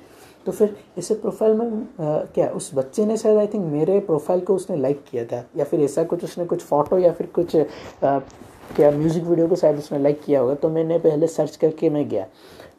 तो 0.46 0.52
फिर 0.52 0.76
इसे 0.98 1.14
प्रोफ़ाइल 1.14 1.54
में 1.54 1.66
आ, 1.66 2.18
क्या 2.24 2.48
उस 2.50 2.70
बच्चे 2.74 3.04
ने 3.06 3.16
शायद 3.16 3.38
आई 3.38 3.46
थिंक 3.46 3.64
मेरे 3.72 3.98
प्रोफ़ाइल 4.00 4.40
को 4.40 4.54
उसने 4.54 4.76
लाइक 4.76 5.02
किया 5.10 5.24
था? 5.24 5.44
या 5.56 5.64
फिर 5.64 5.80
ऐसा 5.80 6.04
कुछ 6.04 6.24
उसने 6.24 6.44
कुछ 6.44 6.62
फ़ोटो 6.62 6.98
या 6.98 7.12
फिर 7.12 7.26
कुछ 7.34 7.56
आ, 7.56 8.18
क्या 8.76 8.90
म्यूज़िक 8.90 9.24
वीडियो 9.24 9.46
को 9.48 9.56
शायद 9.56 9.78
उसने 9.78 9.98
लाइक 9.98 10.20
किया 10.24 10.40
होगा? 10.40 10.54
तो 10.54 10.68
मैंने 10.68 10.98
पहले 10.98 11.26
सर्च 11.26 11.56
करके 11.56 11.90
मैं 11.90 12.08
गया। 12.08 12.26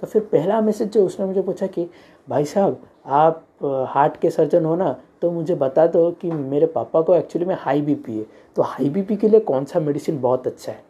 तो 0.01 0.07
फिर 0.07 0.21
पहला 0.31 0.59
मैसेज 0.61 0.91
जो 0.91 1.05
उसने 1.05 1.25
मुझे 1.25 1.41
पूछा 1.41 1.67
कि 1.67 1.89
भाई 2.29 2.45
साहब 2.45 2.81
आप 3.05 3.43
हार्ट 3.89 4.17
के 4.21 4.29
सर्जन 4.29 4.65
हो 4.65 4.75
ना 4.75 4.95
तो 5.21 5.31
मुझे 5.31 5.55
बता 5.55 5.85
दो 5.87 6.09
कि 6.11 6.31
मेरे 6.31 6.65
पापा 6.67 7.01
को 7.01 7.15
एक्चुअली 7.15 7.45
में 7.45 7.55
हाई 7.59 7.81
बीपी 7.81 8.17
है। 8.17 8.25
तो 8.55 8.61
हाई 8.61 8.89
बीपी 8.89 9.15
के 9.15 9.27
लिए 9.27 9.39
कौन 9.39 9.65
सा 9.65 9.79
मेडिसिन 9.79 10.21
बहुत 10.21 10.47
अच्छा 10.47 10.71
है? 10.71 10.83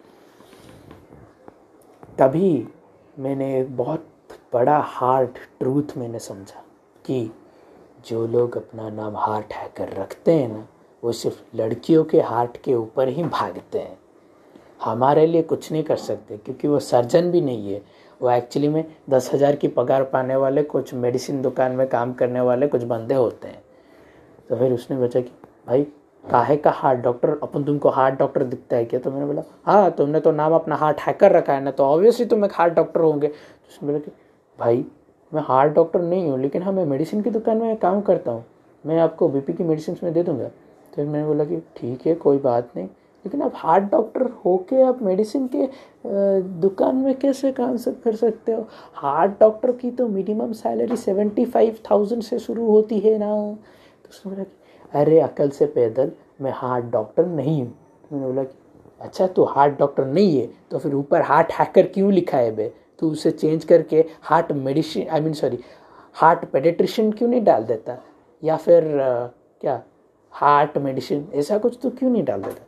तभी 2.19 2.67
मैंने 3.19 3.59
एक 3.59 3.75
बहुत 3.77 4.07
बड़ा 4.53 4.77
हार्ड 4.85 5.37
ट्रूथ 5.59 5.97
मैंने 5.97 6.19
समझा। 6.19 6.63
कि 7.07 7.31
जो 8.07 8.25
लोग 8.27 8.57
अपना 8.57 8.89
नाम 8.89 9.17
हार्ट 9.17 9.53
हैकर 9.53 9.93
रखते 9.93 10.33
हैं 10.33 10.47
ना, 10.49 10.67
वो 11.03 11.11
सिर्फ़ 11.11 11.57
लड़कियों 11.57 12.03
के 12.03 12.21
हार्ट 12.21 12.57
के 12.57 12.73
ऊपर 12.73 13.07
ही 13.07 13.23
भागते 13.23 13.79
हैं। 13.79 13.97
हमारे 14.83 15.25
लिए 15.27 15.41
कुछ 15.41 15.71
नहीं 15.71 15.83
कर 15.83 15.95
सकते, 15.95 16.37
क्योंकि 16.37 16.67
वो 16.67 16.79
सर्जन 16.79 17.31
भी 17.31 17.41
नहीं 17.41 17.73
है। 17.73 17.81
वो 18.21 18.29
एक्चुअली 18.31 18.67
में 18.67 18.83
दस 19.09 19.29
हज़ार 19.33 19.55
की 19.55 19.67
पगार 19.67 20.03
पाने 20.03 20.35
वाले, 20.35 20.63
कुछ 20.63 20.93
मेडिसिन 20.93 21.41
दुकान 21.41 21.71
में 21.71 21.87
काम 21.87 22.13
करने 22.13 22.41
वाले, 22.41 22.67
कुछ 22.67 22.83
बंदे 22.83 23.15
होते 23.15 23.47
हैं। 23.47 23.63
तो 24.49 24.55
फिर 24.55 24.73
उसने 24.73 24.97
बचा 24.97 25.21
कि, 25.21 25.31
भाई, 25.67 25.83
काहे 26.23 26.55
का 26.57 26.71
हार्ट 26.71 26.99
डॉक्टर 26.99 27.39
अपन 27.43 27.63
तुमको 27.63 27.89
हार्ट 27.89 28.19
डॉक्टर 28.19 28.43
दिखता 28.43 28.75
है 28.75 28.85
क्या? 28.85 28.99
तो 28.99 29.11
मैंने 29.11 29.25
बोला 29.25 29.43
हाँ 29.65 29.91
तुमने 29.91 30.19
तो 30.19 30.31
नाम 30.31 30.53
अपना 30.53 30.75
हार्ट 30.75 30.99
हैकर 30.99 31.31
रखा 31.31 31.53
है 31.53 31.63
ना 31.63 31.71
तो 31.71 31.83
ऑब्वियसली 31.83 32.25
तुम 32.25 32.45
एक 32.45 32.51
हार्ट 32.53 32.73
डॉक्टर 32.73 33.01
होंगे। 33.01 33.27
तो 33.27 33.67
उसने 33.69 33.87
बोला 33.87 33.99
कि, 33.99 34.11
भाई 34.59 34.85
मैं 35.31 35.41
हार्ट 35.45 35.73
डॉक्टर 35.73 36.01
नहीं 36.01 36.29
हूँ, 36.29 36.39
लेकिन 36.39 36.63
हाँ 36.63 36.71
मैं 36.73 36.85
मेडिसिन 36.85 37.21
की 37.21 37.29
दुकान 37.29 37.57
में 37.57 37.75
काम 37.77 38.01
करता 38.01 38.31
हूँ। 38.31 38.43
मैं 38.83 38.99
आपको 38.99 39.27
बीपी 39.29 39.53
की 39.53 39.63
मेडिसिन 39.63 39.97
में 40.03 40.13
दे 40.13 40.23
दूँगा। 40.23 40.47
तो 40.95 41.03
मैंने 41.03 41.25
बोला 41.27 41.45
कि 41.45 41.57
ठीक 41.77 42.05
है, 42.07 42.13
कोई 42.15 42.37
बात 42.37 42.71
नहीं। 42.75 42.85
लेकिन 43.25 43.41
आप 43.41 43.53
हार्ट 43.55 43.83
डॉक्टर 43.91 44.29
हो 44.45 44.55
के 44.69 44.81
आप 44.81 45.01
मेडिसिन 45.01 45.49
के 45.55 45.67
दुकान 46.61 46.95
में 46.95 47.13
कैसे 47.19 47.51
काम 47.51 47.77
कर 48.03 48.15
सकते 48.15 48.51
हो? 48.51 48.67
हार्ट 48.95 49.31
डॉक्टर 49.39 49.71
की 49.71 49.91
तो 49.91 50.07
minimum 50.07 50.51
salary 50.53 50.97
seventy 50.97 51.45
five 51.45 51.77
thousand 51.91 52.23
से 52.23 52.39
शुरू 52.39 52.69
होती 52.71 52.99
है 52.99 53.17
ना। 53.17 53.25
तो 53.25 54.09
उसने 54.09 54.31
बोला 54.31 54.43
कि, 54.43 54.51
अरे, 54.93 55.19
अकल 55.19 55.49
से 55.49 55.65
पैदल 55.65 56.11
मैं 56.41 56.51
हार्ट 56.55 56.85
डॉक्टर 56.85 57.25
नहीं 57.25 57.61
हूँ। 57.61 57.73
मैंने 58.13 58.25
बोला 58.27 58.43
कि 58.43 58.55
अच्छा 59.01 59.27
तो 59.27 59.43
हार्ट 59.45 59.77
डॉक्टर 59.79 60.05
नहीं 60.05 60.39
है 60.39 60.47
तो 60.71 60.77
फिर 60.79 60.93
ऊपर 60.95 61.21
हार्ट 61.21 61.51
हैकर 61.53 61.87
क्यों 61.87 62.11
लिखा 62.13 62.37
है 62.37 62.55
बे? 62.55 62.71
तो 62.99 63.09
उसे 63.09 63.31
चेंज 63.31 63.65
करके 63.65 64.05
heart 64.21 64.51
medicine 64.51 65.07
I 65.07 65.21
mean 65.21 65.33
sorry 65.33 65.59
heart 66.15 66.45
paediatrician 66.45 67.11
क्यों 67.11 67.29
नहीं 67.29 67.43
डाल 67.43 67.63
देता? 67.63 67.97
या 68.43 68.55
फिर 68.57 68.83
uh, 68.83 69.33
क्या? 69.61 69.81
हार्ट 70.33 70.77
मेडिसिन 70.77 71.27
ऐसा 71.33 71.57
कुछ 71.57 71.77
तो 71.83 71.89
क्यों 71.89 72.09
नहीं 72.09 72.23
डाल 72.23 72.41
देता? 72.41 72.63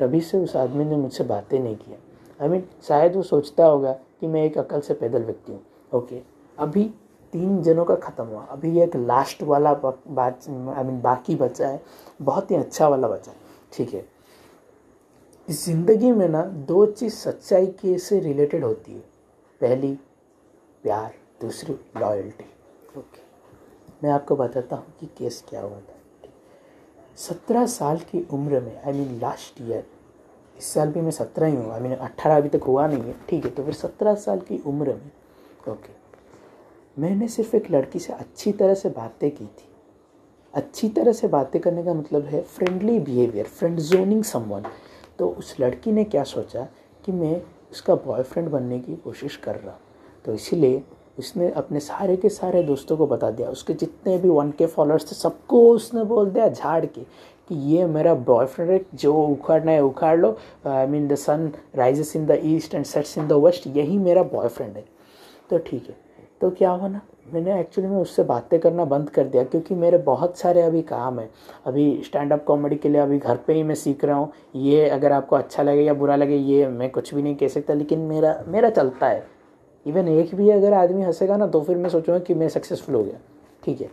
तभी 0.00 0.20
से 0.20 0.38
उस 0.38 0.56
आदमी 0.56 0.84
ने 0.84 0.96
मुझसे 0.96 1.24
बातें 1.24 1.58
नहीं 1.58 1.76
किया। 1.76 1.98
आई 2.40 2.48
मीन 2.48 2.64
शायद 2.88 3.16
वो 3.16 3.22
सोचता 3.22 3.66
होगा 3.66 3.92
कि 3.92 4.26
मैं 4.26 4.44
एक 4.44 4.58
अकल 4.58 4.80
से 4.80 4.94
पैदल 4.94 5.22
व्यक्ति 5.22 5.52
हूँ। 5.52 5.60
ओके 5.92 6.20
अभी 6.58 6.84
तीन 7.32 7.62
जनों 7.62 7.84
का 7.84 7.94
ख़त्म 7.96 8.24
हुआ। 8.24 8.42
अभी 8.50 8.80
एक 8.80 8.96
लास्ट 8.96 9.42
वाला 9.42 9.72
बात 9.74 10.48
आई 10.48 10.84
मीन 10.84 11.00
बाकी 11.02 11.34
बचा 11.36 11.68
है। 11.68 11.80
बहुत 12.22 12.50
ही 12.50 12.56
अच्छा 12.56 12.88
वाला 12.88 13.08
बचा 13.08 13.30
है। 13.30 13.36
ठीक 13.72 13.94
है 13.94 14.04
ज़िंदगी 15.48 16.10
में 16.12 16.28
ना 16.28 16.42
दो 16.68 16.84
चीज़ 16.86 17.14
सच्चाई 17.14 17.66
के 17.80 17.96
से 17.98 18.18
रिलेटेड 18.20 18.64
होती 18.64 18.92
है। 18.92 19.00
पहली 19.60 19.92
प्यार 20.84 21.14
दूसरी 21.40 21.74
लॉयल्टी 21.96 22.44
ओके 22.98 23.22
मैं 24.02 24.10
आपको 24.10 24.36
बताता 24.36 24.76
हूँ 24.76 24.94
कि 25.00 25.06
केस 25.18 25.42
क्या 25.48 25.60
हुआ 25.60 25.78
था। 25.78 26.30
सत्रह 27.18 27.66
साल 27.66 27.98
की 28.10 28.26
उम्र 28.32 28.60
में 28.60 28.80
आई 28.82 28.92
मीन 28.92 29.18
लास्ट 29.20 29.60
ईयर 29.62 29.84
इस 30.58 30.72
साल 30.74 30.92
भी 30.92 31.00
मैं 31.00 31.10
सत्रह 31.10 31.46
ही 31.46 31.56
हूँ। 31.56 31.72
आई 31.72 31.80
मीन 31.80 31.94
अट्ठारह 31.94 32.36
अभी 32.36 32.48
तक 32.48 32.64
हुआ 32.66 32.86
नहीं 32.86 33.02
है। 33.02 33.14
ठीक 33.28 33.44
है 33.44 33.50
तो 33.50 33.64
फिर 33.64 33.74
सत्रह 33.74 34.14
साल 34.14 34.40
की 34.40 34.58
उम्र 34.66 34.94
में 34.94 35.72
ओके 35.72 35.92
मैंने 36.96 37.28
सिर्फ़ 37.28 37.54
एक 37.56 37.70
लड़की 37.70 37.98
से 37.98 38.12
अच्छी 38.12 38.52
तरह 38.52 38.74
से 38.74 38.88
बातें 38.90 39.30
की 39.30 39.44
थी। 39.44 39.68
अच्छी 40.54 40.88
तरह 40.88 41.12
से 41.12 41.28
बातें 41.28 41.60
करने 41.60 41.84
का 41.84 41.94
मतलब 41.94 42.24
है 42.24 42.42
friendly 42.42 42.98
behaviour 43.00 43.46
friend 43.46 43.78
zoning 43.82 44.24
someone 44.24 44.66
तो 45.18 45.28
उस 45.28 45.54
लड़की 45.60 45.92
ने 45.92 46.04
क्या 46.04 46.24
सोचा 46.24 46.66
कि 47.04 47.12
मैं 47.12 47.40
उसका 47.72 47.94
बॉयफ्रेंड 47.94 48.48
बनने 48.48 48.78
की 48.78 48.94
कोशिश 48.94 49.36
कर 49.36 49.56
रहा 49.56 49.78
तो 50.24 50.34
इसीलिए 50.34 50.82
उसने 51.18 51.50
अपने 51.52 51.80
सारे 51.80 52.16
के 52.16 52.28
सारे 52.28 52.62
दोस्तों 52.62 52.96
को 52.96 53.06
बता 53.06 53.30
दिया। 53.30 53.48
उसके 53.48 53.74
जितने 53.74 54.16
भी 54.18 54.28
वन 54.28 54.50
के 54.50 54.66
फॉलोअर्स 54.66 55.10
थे, 55.10 55.14
सबको 55.14 55.68
उसने 55.70 56.04
बोल 56.04 56.30
दिया 56.30 56.48
झाड़ 56.48 56.84
के 56.86 57.00
कि 57.00 57.54
ये 57.72 57.84
मेरा 57.86 58.14
बॉयफ्रेंड 58.14 58.70
है, 58.70 58.80
जो 58.94 59.12
उखाड़ना 59.14 59.72
है, 59.72 59.82
उखाड़ 59.82 60.16
लो। 60.18 60.36
I 60.66 60.86
mean 60.86 61.06
the 61.08 61.14
sun 61.14 61.50
rises 61.76 62.14
in 62.16 62.26
the 62.26 62.40
east 62.44 62.74
and 62.74 62.84
sets 62.84 63.16
in 63.18 63.28
the 63.28 63.32
west 63.44 63.66
यही 63.66 63.98
मेरा 63.98 64.22
बॉयफ्रेंड 64.22 64.76
है। 64.76 64.84
तो 65.50 65.58
ठीक 65.58 65.88
है। 65.88 65.96
तो 66.40 66.50
क्या 66.50 66.70
हुआ 66.70 66.88
ना? 66.88 67.00
मैंने 67.26 67.58
एक्चुअली 67.60 67.90
में 67.90 67.96
उससे 67.96 68.22
बातें 68.22 68.58
करना 68.60 68.84
बंद 68.84 69.10
कर 69.10 69.24
दिया 69.24 69.42
क्योंकि 69.44 69.74
मेरे 69.74 69.98
बहुत 69.98 70.38
सारे 70.38 70.62
अभी 70.62 70.82
काम 70.82 71.18
हैं। 71.20 71.28
अभी 71.66 72.02
स्टैंड 72.04 72.32
अप 72.32 72.44
कॉमेडी 72.44 72.76
के 72.76 72.88
लिए 72.88 73.00
अभी 73.00 73.18
घर 73.18 73.36
पे 73.36 73.54
ही 73.54 73.62
मैं 73.62 73.74
सीख 73.74 74.04
रहा 74.04 74.16
हूँ। 74.16 74.32
ये 74.56 74.88
अगर 74.88 75.12
आपको 75.12 75.36
अच्छा 75.36 75.62
लगे 75.62 75.82
या 75.82 75.94
बुरा 75.94 76.16
लगे, 76.16 76.36
ये 76.36 76.68
मैं 76.68 76.90
कुछ 76.90 77.14
भी 77.14 77.22
नहीं 77.22 77.34
कह 77.36 77.48
सकता, 77.48 77.74
लेकिन 77.74 77.98
मेरा 78.00 78.42
मेरा 78.48 78.70
चलता 78.70 79.06
है। 79.06 79.26
इवन 79.86 80.08
एक 80.08 80.34
भी 80.34 80.50
अगर 80.50 80.72
आदमी 80.72 81.02
हंसेगा 81.02 81.36
ना 81.36 81.46
तो 81.46 81.60
फिर 81.60 81.76
मैं 81.76 81.90
सोचूँगा 81.90 82.18
कि 82.18 82.34
मैं 82.34 82.48
सक्सेसफुल 82.48 82.94
हो 82.94 83.02
गया। 83.02 83.18
ठीक 83.62 83.80
है? 83.80 83.90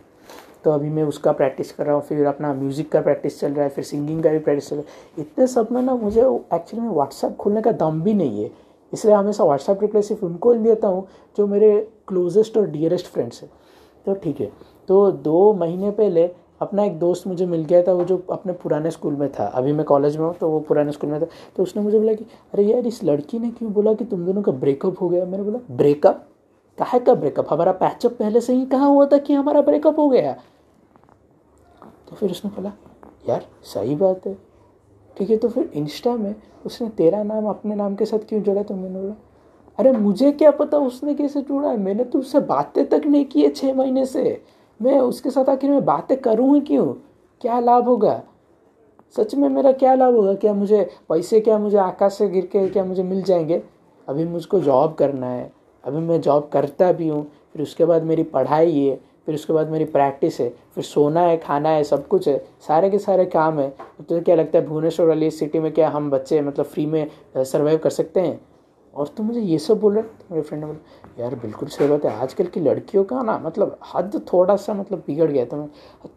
तो 0.64 0.70
अभी 0.70 0.88
मैं 0.88 1.02
उसका 1.02 1.32
प्रैक्टिस 1.32 1.72
कर 1.72 1.86
रहा 1.86 1.94
हूँ, 1.94 2.02
फिर 2.02 2.26
अपना 2.26 2.52
म्यूज़िक 2.54 2.90
का 2.92 3.00
प्रैक्टिस 3.00 3.40
चल 3.40 3.52
रहा 3.52 3.64
है, 3.64 3.70
फिर 3.70 3.84
सिंगिंग 3.84 4.22
का 4.22 4.30
भी 4.30 4.38
प्रैक्टिस 4.38 4.68
चल 4.70 4.76
रहा 4.76 4.84
है। 4.86 5.22
इतने 5.22 5.46
सब 5.46 5.68
में 5.72 5.80
ना 5.82 5.94
मुझे 5.94 6.20
एक्चुअली 6.20 6.80
में 6.80 6.88
व्हाट्सएप 6.88 7.36
खोलने 7.36 7.62
का 7.62 7.72
दम 7.72 8.00
भी 8.02 8.14
नहीं 8.14 8.42
है। 8.42 8.50
इसलिए 8.92 9.14
हमेशा 9.14 9.44
व्हाट्सएप 9.44 9.82
रिप्लाई 9.82 10.02
सिर्फ़ 10.02 10.24
उनको 10.24 10.54
देता 10.54 10.88
हूँ, 10.88 11.06
जो 11.36 11.46
मेरे 11.46 11.88
क्लोजेस्ट 12.08 12.56
और 12.56 12.66
डियरेस्ट 12.66 13.06
फ्रेंड्स 13.06 13.42
हैं। 13.42 13.50
तो 14.06 14.14
ठीक 14.14 14.40
है। 14.40 14.50
तो 14.88 15.10
दो 15.12 15.52
महीने 15.52 15.90
पहले 15.90 16.30
अपना 16.60 16.84
एक 16.84 16.98
दोस्त 16.98 17.26
मुझे 17.26 17.46
मिल 17.46 17.64
गया 17.64 17.82
था, 17.82 17.92
वो 17.92 18.04
जो 18.04 18.22
अपने 18.30 18.52
पुराने 18.52 18.90
स्कूल 18.90 19.14
में 19.14 19.28
था। 19.32 19.46
अभी 19.46 19.72
मैं 19.72 19.84
कॉलेज 19.86 20.16
में 20.16 20.24
हूँ 20.26 20.34
तो 20.34 20.48
वो 20.48 20.60
पुराने 20.60 20.92
स्कूल 20.92 21.10
में 21.10 21.20
था। 21.22 21.26
तो 21.56 21.62
उसने 21.62 21.82
मुझे 21.82 21.98
बोला 21.98 22.12
कि, 22.12 22.24
अरे 22.54 22.64
यार, 22.64 22.86
इस 22.86 23.02
लड़की 23.04 23.38
ने 23.38 23.50
क्यों 23.50 23.72
बोला 23.72 23.94
कि 23.94 24.04
तुम 24.04 24.24
दोनों 24.26 24.42
का 24.42 24.52
ब्रेकअप 24.52 25.00
हो 25.00 25.08
गया? 25.08 25.24
मैंने 25.24 25.44
बोला 25.44 25.58
ब्रेकअप 25.70 26.28
कहा 26.78 26.98
का 26.98 27.14
ब्रेकअप 27.14 27.46
हमारा 27.50 27.72
पैचअप 27.72 28.12
पहले 28.12 28.40
से 28.40 28.54
ही 28.54 28.64
कहा 28.66 28.86
हुआ 28.86 29.06
था 29.06 29.18
कि 29.18 29.34
हमारा 29.34 29.60
ब्रेकअप 29.60 29.98
हो 29.98 30.08
गया? 30.08 30.32
तो 32.08 32.16
फिर 32.16 32.30
उसने 32.30 32.50
बोला, 32.50 32.72
यार, 33.28 33.46
सही 33.64 33.94
बात 33.94 34.26
है। 34.26 34.51
ठीक 35.18 35.30
है 35.30 35.36
तो 35.36 35.48
फिर 35.48 35.70
इंस्टा 35.74 36.16
में 36.16 36.34
उसने 36.66 36.88
तेरा 36.88 37.22
नाम 37.22 37.46
अपने 37.46 37.74
नाम 37.74 37.94
के 37.94 38.04
साथ 38.04 38.18
क्यों 38.18 38.40
जोड़ा 38.42 38.62
तो 38.62 38.74
मैंने 38.74 39.00
बोला 39.00 39.14
अरे 39.78 39.92
मुझे 39.92 40.30
क्या 40.32 40.50
पता 40.50 40.78
उसने 40.78 41.14
कैसे 41.14 41.40
जोड़ा 41.40 41.70
है? 41.70 41.76
मैंने 41.76 42.04
तो 42.04 42.18
उससे 42.18 42.40
बातें 42.40 42.86
तक 42.86 43.02
नहीं 43.06 43.24
की 43.24 43.42
है 43.42 43.50
छः 43.50 43.74
महीने 43.74 44.06
से। 44.06 44.42
मैं 44.82 44.98
उसके 44.98 45.30
साथ 45.30 45.48
आखिर 45.48 45.70
मैं 45.70 45.84
बातें 45.84 46.20
करूँ 46.20 46.54
ही 46.54 46.60
क्यों? 46.60 46.86
क्या 47.40 47.60
लाभ 47.60 47.84
होगा? 47.84 48.22
सच 49.16 49.34
में 49.34 49.48
मेरा 49.48 49.72
क्या 49.72 49.94
लाभ 49.94 50.14
होगा? 50.14 50.34
क्या 50.34 50.54
मुझे 50.54 50.90
पैसे, 51.08 51.40
क्या 51.40 51.58
मुझे 51.58 51.76
आकाश 51.76 52.12
से 52.12 52.28
गिर 52.28 52.46
के, 52.46 52.68
क्या 52.68 52.84
मुझे 52.84 53.02
मिल 53.02 53.22
जाएँगे? 53.22 53.62
अभी 54.08 54.24
मुझको 54.24 54.60
जॉब 54.60 54.94
करना 54.94 55.26
है। 55.26 55.52
अभी 55.84 55.98
मैं 55.98 56.20
जॉब 56.20 56.50
करता 56.52 56.92
भी 56.92 57.08
हूँ, 57.08 57.24
फिर 57.52 57.62
उसके 57.62 57.84
बाद 57.84 58.02
मेरी 58.02 58.22
पढ़ाई 58.22 58.78
है 58.78 59.00
फिर 59.26 59.34
उसके 59.34 59.52
बाद 59.52 59.68
मेरी 59.70 59.84
प्रैक्टिस 59.86 60.40
है, 60.40 60.48
फिर 60.74 60.84
सोना 60.84 61.20
है, 61.20 61.36
खाना 61.36 61.68
है, 61.68 61.82
सब 61.84 62.06
कुछ 62.08 62.28
है, 62.28 62.38
सारे 62.68 62.90
के 62.90 62.98
सारे 62.98 63.24
काम 63.26 63.60
है। 63.60 63.68
तो 64.08 64.20
क्या 64.20 64.36
लगता 64.36 64.58
है 64.58 64.66
भुवनेश्वर 64.66 65.06
वाली 65.06 65.30
सिटी 65.30 65.58
में 65.58 65.72
क्या 65.72 65.88
हम 65.88 66.10
बच्चे 66.10 66.40
मतलब 66.40 66.64
फ्री 66.64 66.86
में 66.86 67.06
सर्वाइव 67.36 67.78
कर 67.78 67.90
सकते 67.90 68.20
हैं? 68.20 68.40
और 68.94 69.08
तो 69.08 69.22
मुझे 69.22 69.40
ये 69.40 69.58
सब 69.58 69.78
बोल 69.80 69.94
रहे 69.94 70.02
मेरे 70.30 70.42
फ्रेंड 70.42 70.62
ने 70.62 70.66
बोला, 70.66 71.22
यार, 71.22 71.34
बिल्कुल 71.34 71.68
सही 71.68 71.88
बात 71.88 72.04
है, 72.04 72.10
आजकल 72.12 72.46
की 72.46 72.60
लड़कियों 72.60 73.04
का 73.04 73.22
ना 73.22 73.38
मतलब 73.38 73.78
हद 73.94 74.20
थोड़ा 74.32 74.56
सा 74.56 74.74
मतलब 74.74 75.02
बिगड़ 75.06 75.30
गया 75.30 75.44
था 75.46 75.56
मैं 75.56 75.68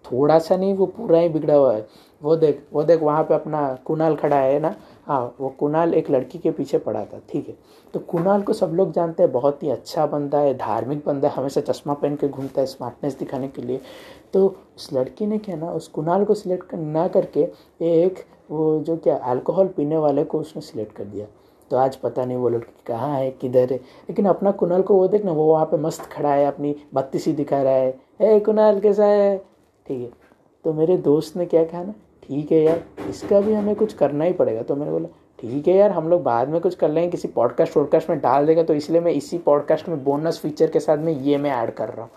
थोड़ा 0.05 0.39
सा 0.39 0.55
नहीं, 0.57 0.73
वो 0.73 0.85
पूरा 0.87 1.19
ही 1.19 1.29
बिगड़ा 1.29 1.55
हुआ 1.55 1.73
है। 1.73 1.87
वो 2.21 2.35
देख 2.35 2.61
वो 2.73 2.83
देख, 2.83 3.01
वहाँ 3.01 3.23
पे 3.23 3.33
अपना 3.33 3.61
कुणाल 3.85 4.15
खड़ा 4.15 4.35
है 4.35 4.59
ना 4.59 4.75
हाँ 5.07 5.35
वो 5.39 5.49
कुणाल 5.49 5.93
एक 5.93 6.09
लड़की 6.09 6.37
के 6.37 6.51
पीछे 6.51 6.77
पड़ा 6.77 7.03
था, 7.05 7.19
ठीक 7.29 7.47
है। 7.47 7.55
तो 7.93 7.99
कुणाल 8.01 8.41
को 8.41 8.53
सब 8.53 8.71
लोग 8.73 8.91
जानते 8.91 9.23
हैं, 9.23 9.31
बहुत 9.31 9.63
ही 9.63 9.69
अच्छा 9.69 10.05
बंदा 10.05 10.39
है, 10.39 10.53
धार्मिक 10.57 11.03
बंदा 11.05 11.27
है, 11.27 11.33
हमेशा 11.35 11.61
चश्मा 11.61 11.93
पहन 11.93 12.15
के 12.15 12.27
घूमता 12.27 12.61
है 12.61 12.67
स्मार्टनेस 12.67 13.17
दिखाने 13.19 13.47
के 13.47 13.61
लिए। 13.61 13.81
तो 14.33 14.45
उस 14.77 14.91
लड़की 14.93 15.25
ने 15.25 15.37
क्या 15.37 15.55
ना, 15.55 15.71
उस 15.71 15.87
कुणाल 15.87 16.25
को 16.25 16.33
सिलेक्ट 16.33 16.73
ना 16.73 17.07
करके 17.07 17.47
एक 17.81 18.23
वो 18.51 18.79
जो 18.79 18.95
क्या 18.97 19.15
अल्कोहल 19.17 19.67
पीने 19.67 19.97
वाले 19.97 20.23
को 20.23 20.39
उसने 20.39 20.61
सिलेक्ट 20.61 20.95
कर 20.95 21.03
दिया। 21.03 21.25
तो 21.71 21.77
आज 21.77 21.95
पता 21.95 22.25
नहीं 22.25 22.37
वो 22.37 22.49
लड़की 22.49 22.83
कहाँ 22.87 23.15
है, 23.17 23.29
किधर 23.31 23.71
है, 23.71 23.77
लेकिन 23.77 24.25
अपना 24.25 24.51
कुणाल 24.51 24.81
को 24.81 24.95
वो 24.95 25.07
देख 25.07 25.25
ना, 25.25 25.31
वो 25.31 25.45
वहाँ 25.45 25.65
पे 25.65 25.77
मस्त 25.77 26.01
खड़ा 26.11 26.33
है, 26.33 26.45
अपनी 26.45 26.75
बत्ती 26.93 27.19
सी 27.19 27.33
दिखा 27.33 27.61
रहा 27.61 27.73
है, 27.73 27.97
ए 28.21 28.39
कुणाल 28.39 28.79
कैसा 28.79 29.05
है? 29.05 29.37
ठीक 29.85 30.01
है। 30.01 30.09
तो 30.65 30.73
मेरे 30.73 30.97
दोस्त 30.97 31.37
ने 31.37 31.45
क्या 31.45 31.63
कहा 31.63 31.83
ना 31.83 31.93
ठीक 32.27 32.51
है 32.51 32.63
यार, 32.63 32.83
इसका 33.09 33.39
भी 33.41 33.53
हमें 33.53 33.75
कुछ 33.75 33.93
करना 33.93 34.25
ही 34.25 34.33
पड़ेगा। 34.33 34.61
तो 34.61 34.75
मैंने 34.75 34.91
बोला, 34.91 35.07
ठीक 35.39 35.67
है 35.67 35.75
यार, 35.75 35.91
हम 35.91 36.07
लोग 36.09 36.23
बाद 36.23 36.49
में 36.49 36.59
कुछ 36.61 36.75
कर 36.75 36.89
लेंगे, 36.89 37.09
किसी 37.09 37.27
पॉडकास्ट 37.27 37.77
वॉडकास्ट 37.77 38.09
में 38.09 38.19
डाल 38.19 38.45
देगा। 38.45 38.63
तो 38.63 38.73
इसलिए 38.73 39.01
मैं 39.01 39.11
इसी 39.11 39.37
पॉडकास्ट 39.37 39.89
में 39.89 40.03
बोनस 40.03 40.39
फीचर 40.39 40.69
के 40.69 40.79
साथ 40.79 40.97
में 40.97 41.13
ये 41.13 41.37
मैं 41.37 41.51
ऐड 41.53 41.71
कर 41.71 41.89
रहा 41.89 42.01
हूँ। 42.01 42.11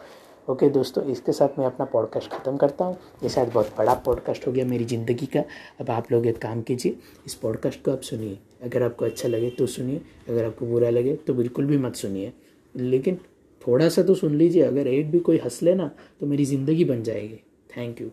ओके 0.49 0.69
दोस्तों, 0.69 1.03
इसके 1.05 1.33
साथ 1.33 1.59
मैं 1.59 1.67
अपना 1.67 1.85
पॉडकास्ट 1.85 2.31
ख़त्म 2.31 2.57
करता 2.57 2.85
हूँ। 2.85 2.97
ये 3.23 3.29
शायद 3.29 3.49
बहुत 3.49 3.73
बड़ा 3.79 3.95
पॉडकास्ट 4.05 4.47
हो 4.47 4.53
गया 4.53 4.65
मेरी 4.65 4.85
ज़िंदगी 4.85 5.27
का। 5.27 5.41
अब 5.81 5.91
आप 5.91 6.13
लोग 6.13 6.27
एक 6.27 6.39
काम 6.39 6.63
कीजिए, 6.63 6.97
इस 7.27 7.35
पॉडकास्ट 7.35 7.85
को 7.85 7.93
आप 7.93 8.01
सुनिए। 8.01 8.39
अगर 8.65 8.83
आपको 8.83 9.05
अच्छा 9.05 9.29
लगे 9.29 9.51
तो 9.51 9.67
सुनिए, 9.67 10.01
अगर 10.29 10.45
आपको 10.45 10.67
बुरा 10.67 10.91
लगे 10.91 11.15
तो 11.27 11.35
बिल्कुल 11.35 11.67
भी 11.67 11.79
मत 11.79 11.97
सुनिए। 11.97 12.33
लेकिन 12.75 13.19
थोड़ा 13.63 13.89
सा 13.89 14.03
तो 14.03 14.15
सुन 14.15 14.35
लीजिए, 14.35 14.63
अगर 14.63 14.87
एक 14.87 15.11
भी 15.11 15.19
कोई 15.21 15.39
हंस 15.39 15.63
ले 15.63 15.75
ना 15.75 15.91
तो 16.21 16.27
मेरी 16.27 16.45
ज़िंदगी 16.45 16.85
बन 16.85 17.03
जाएगी। 17.03 17.41
Thank 17.71 18.01
you 18.01 18.11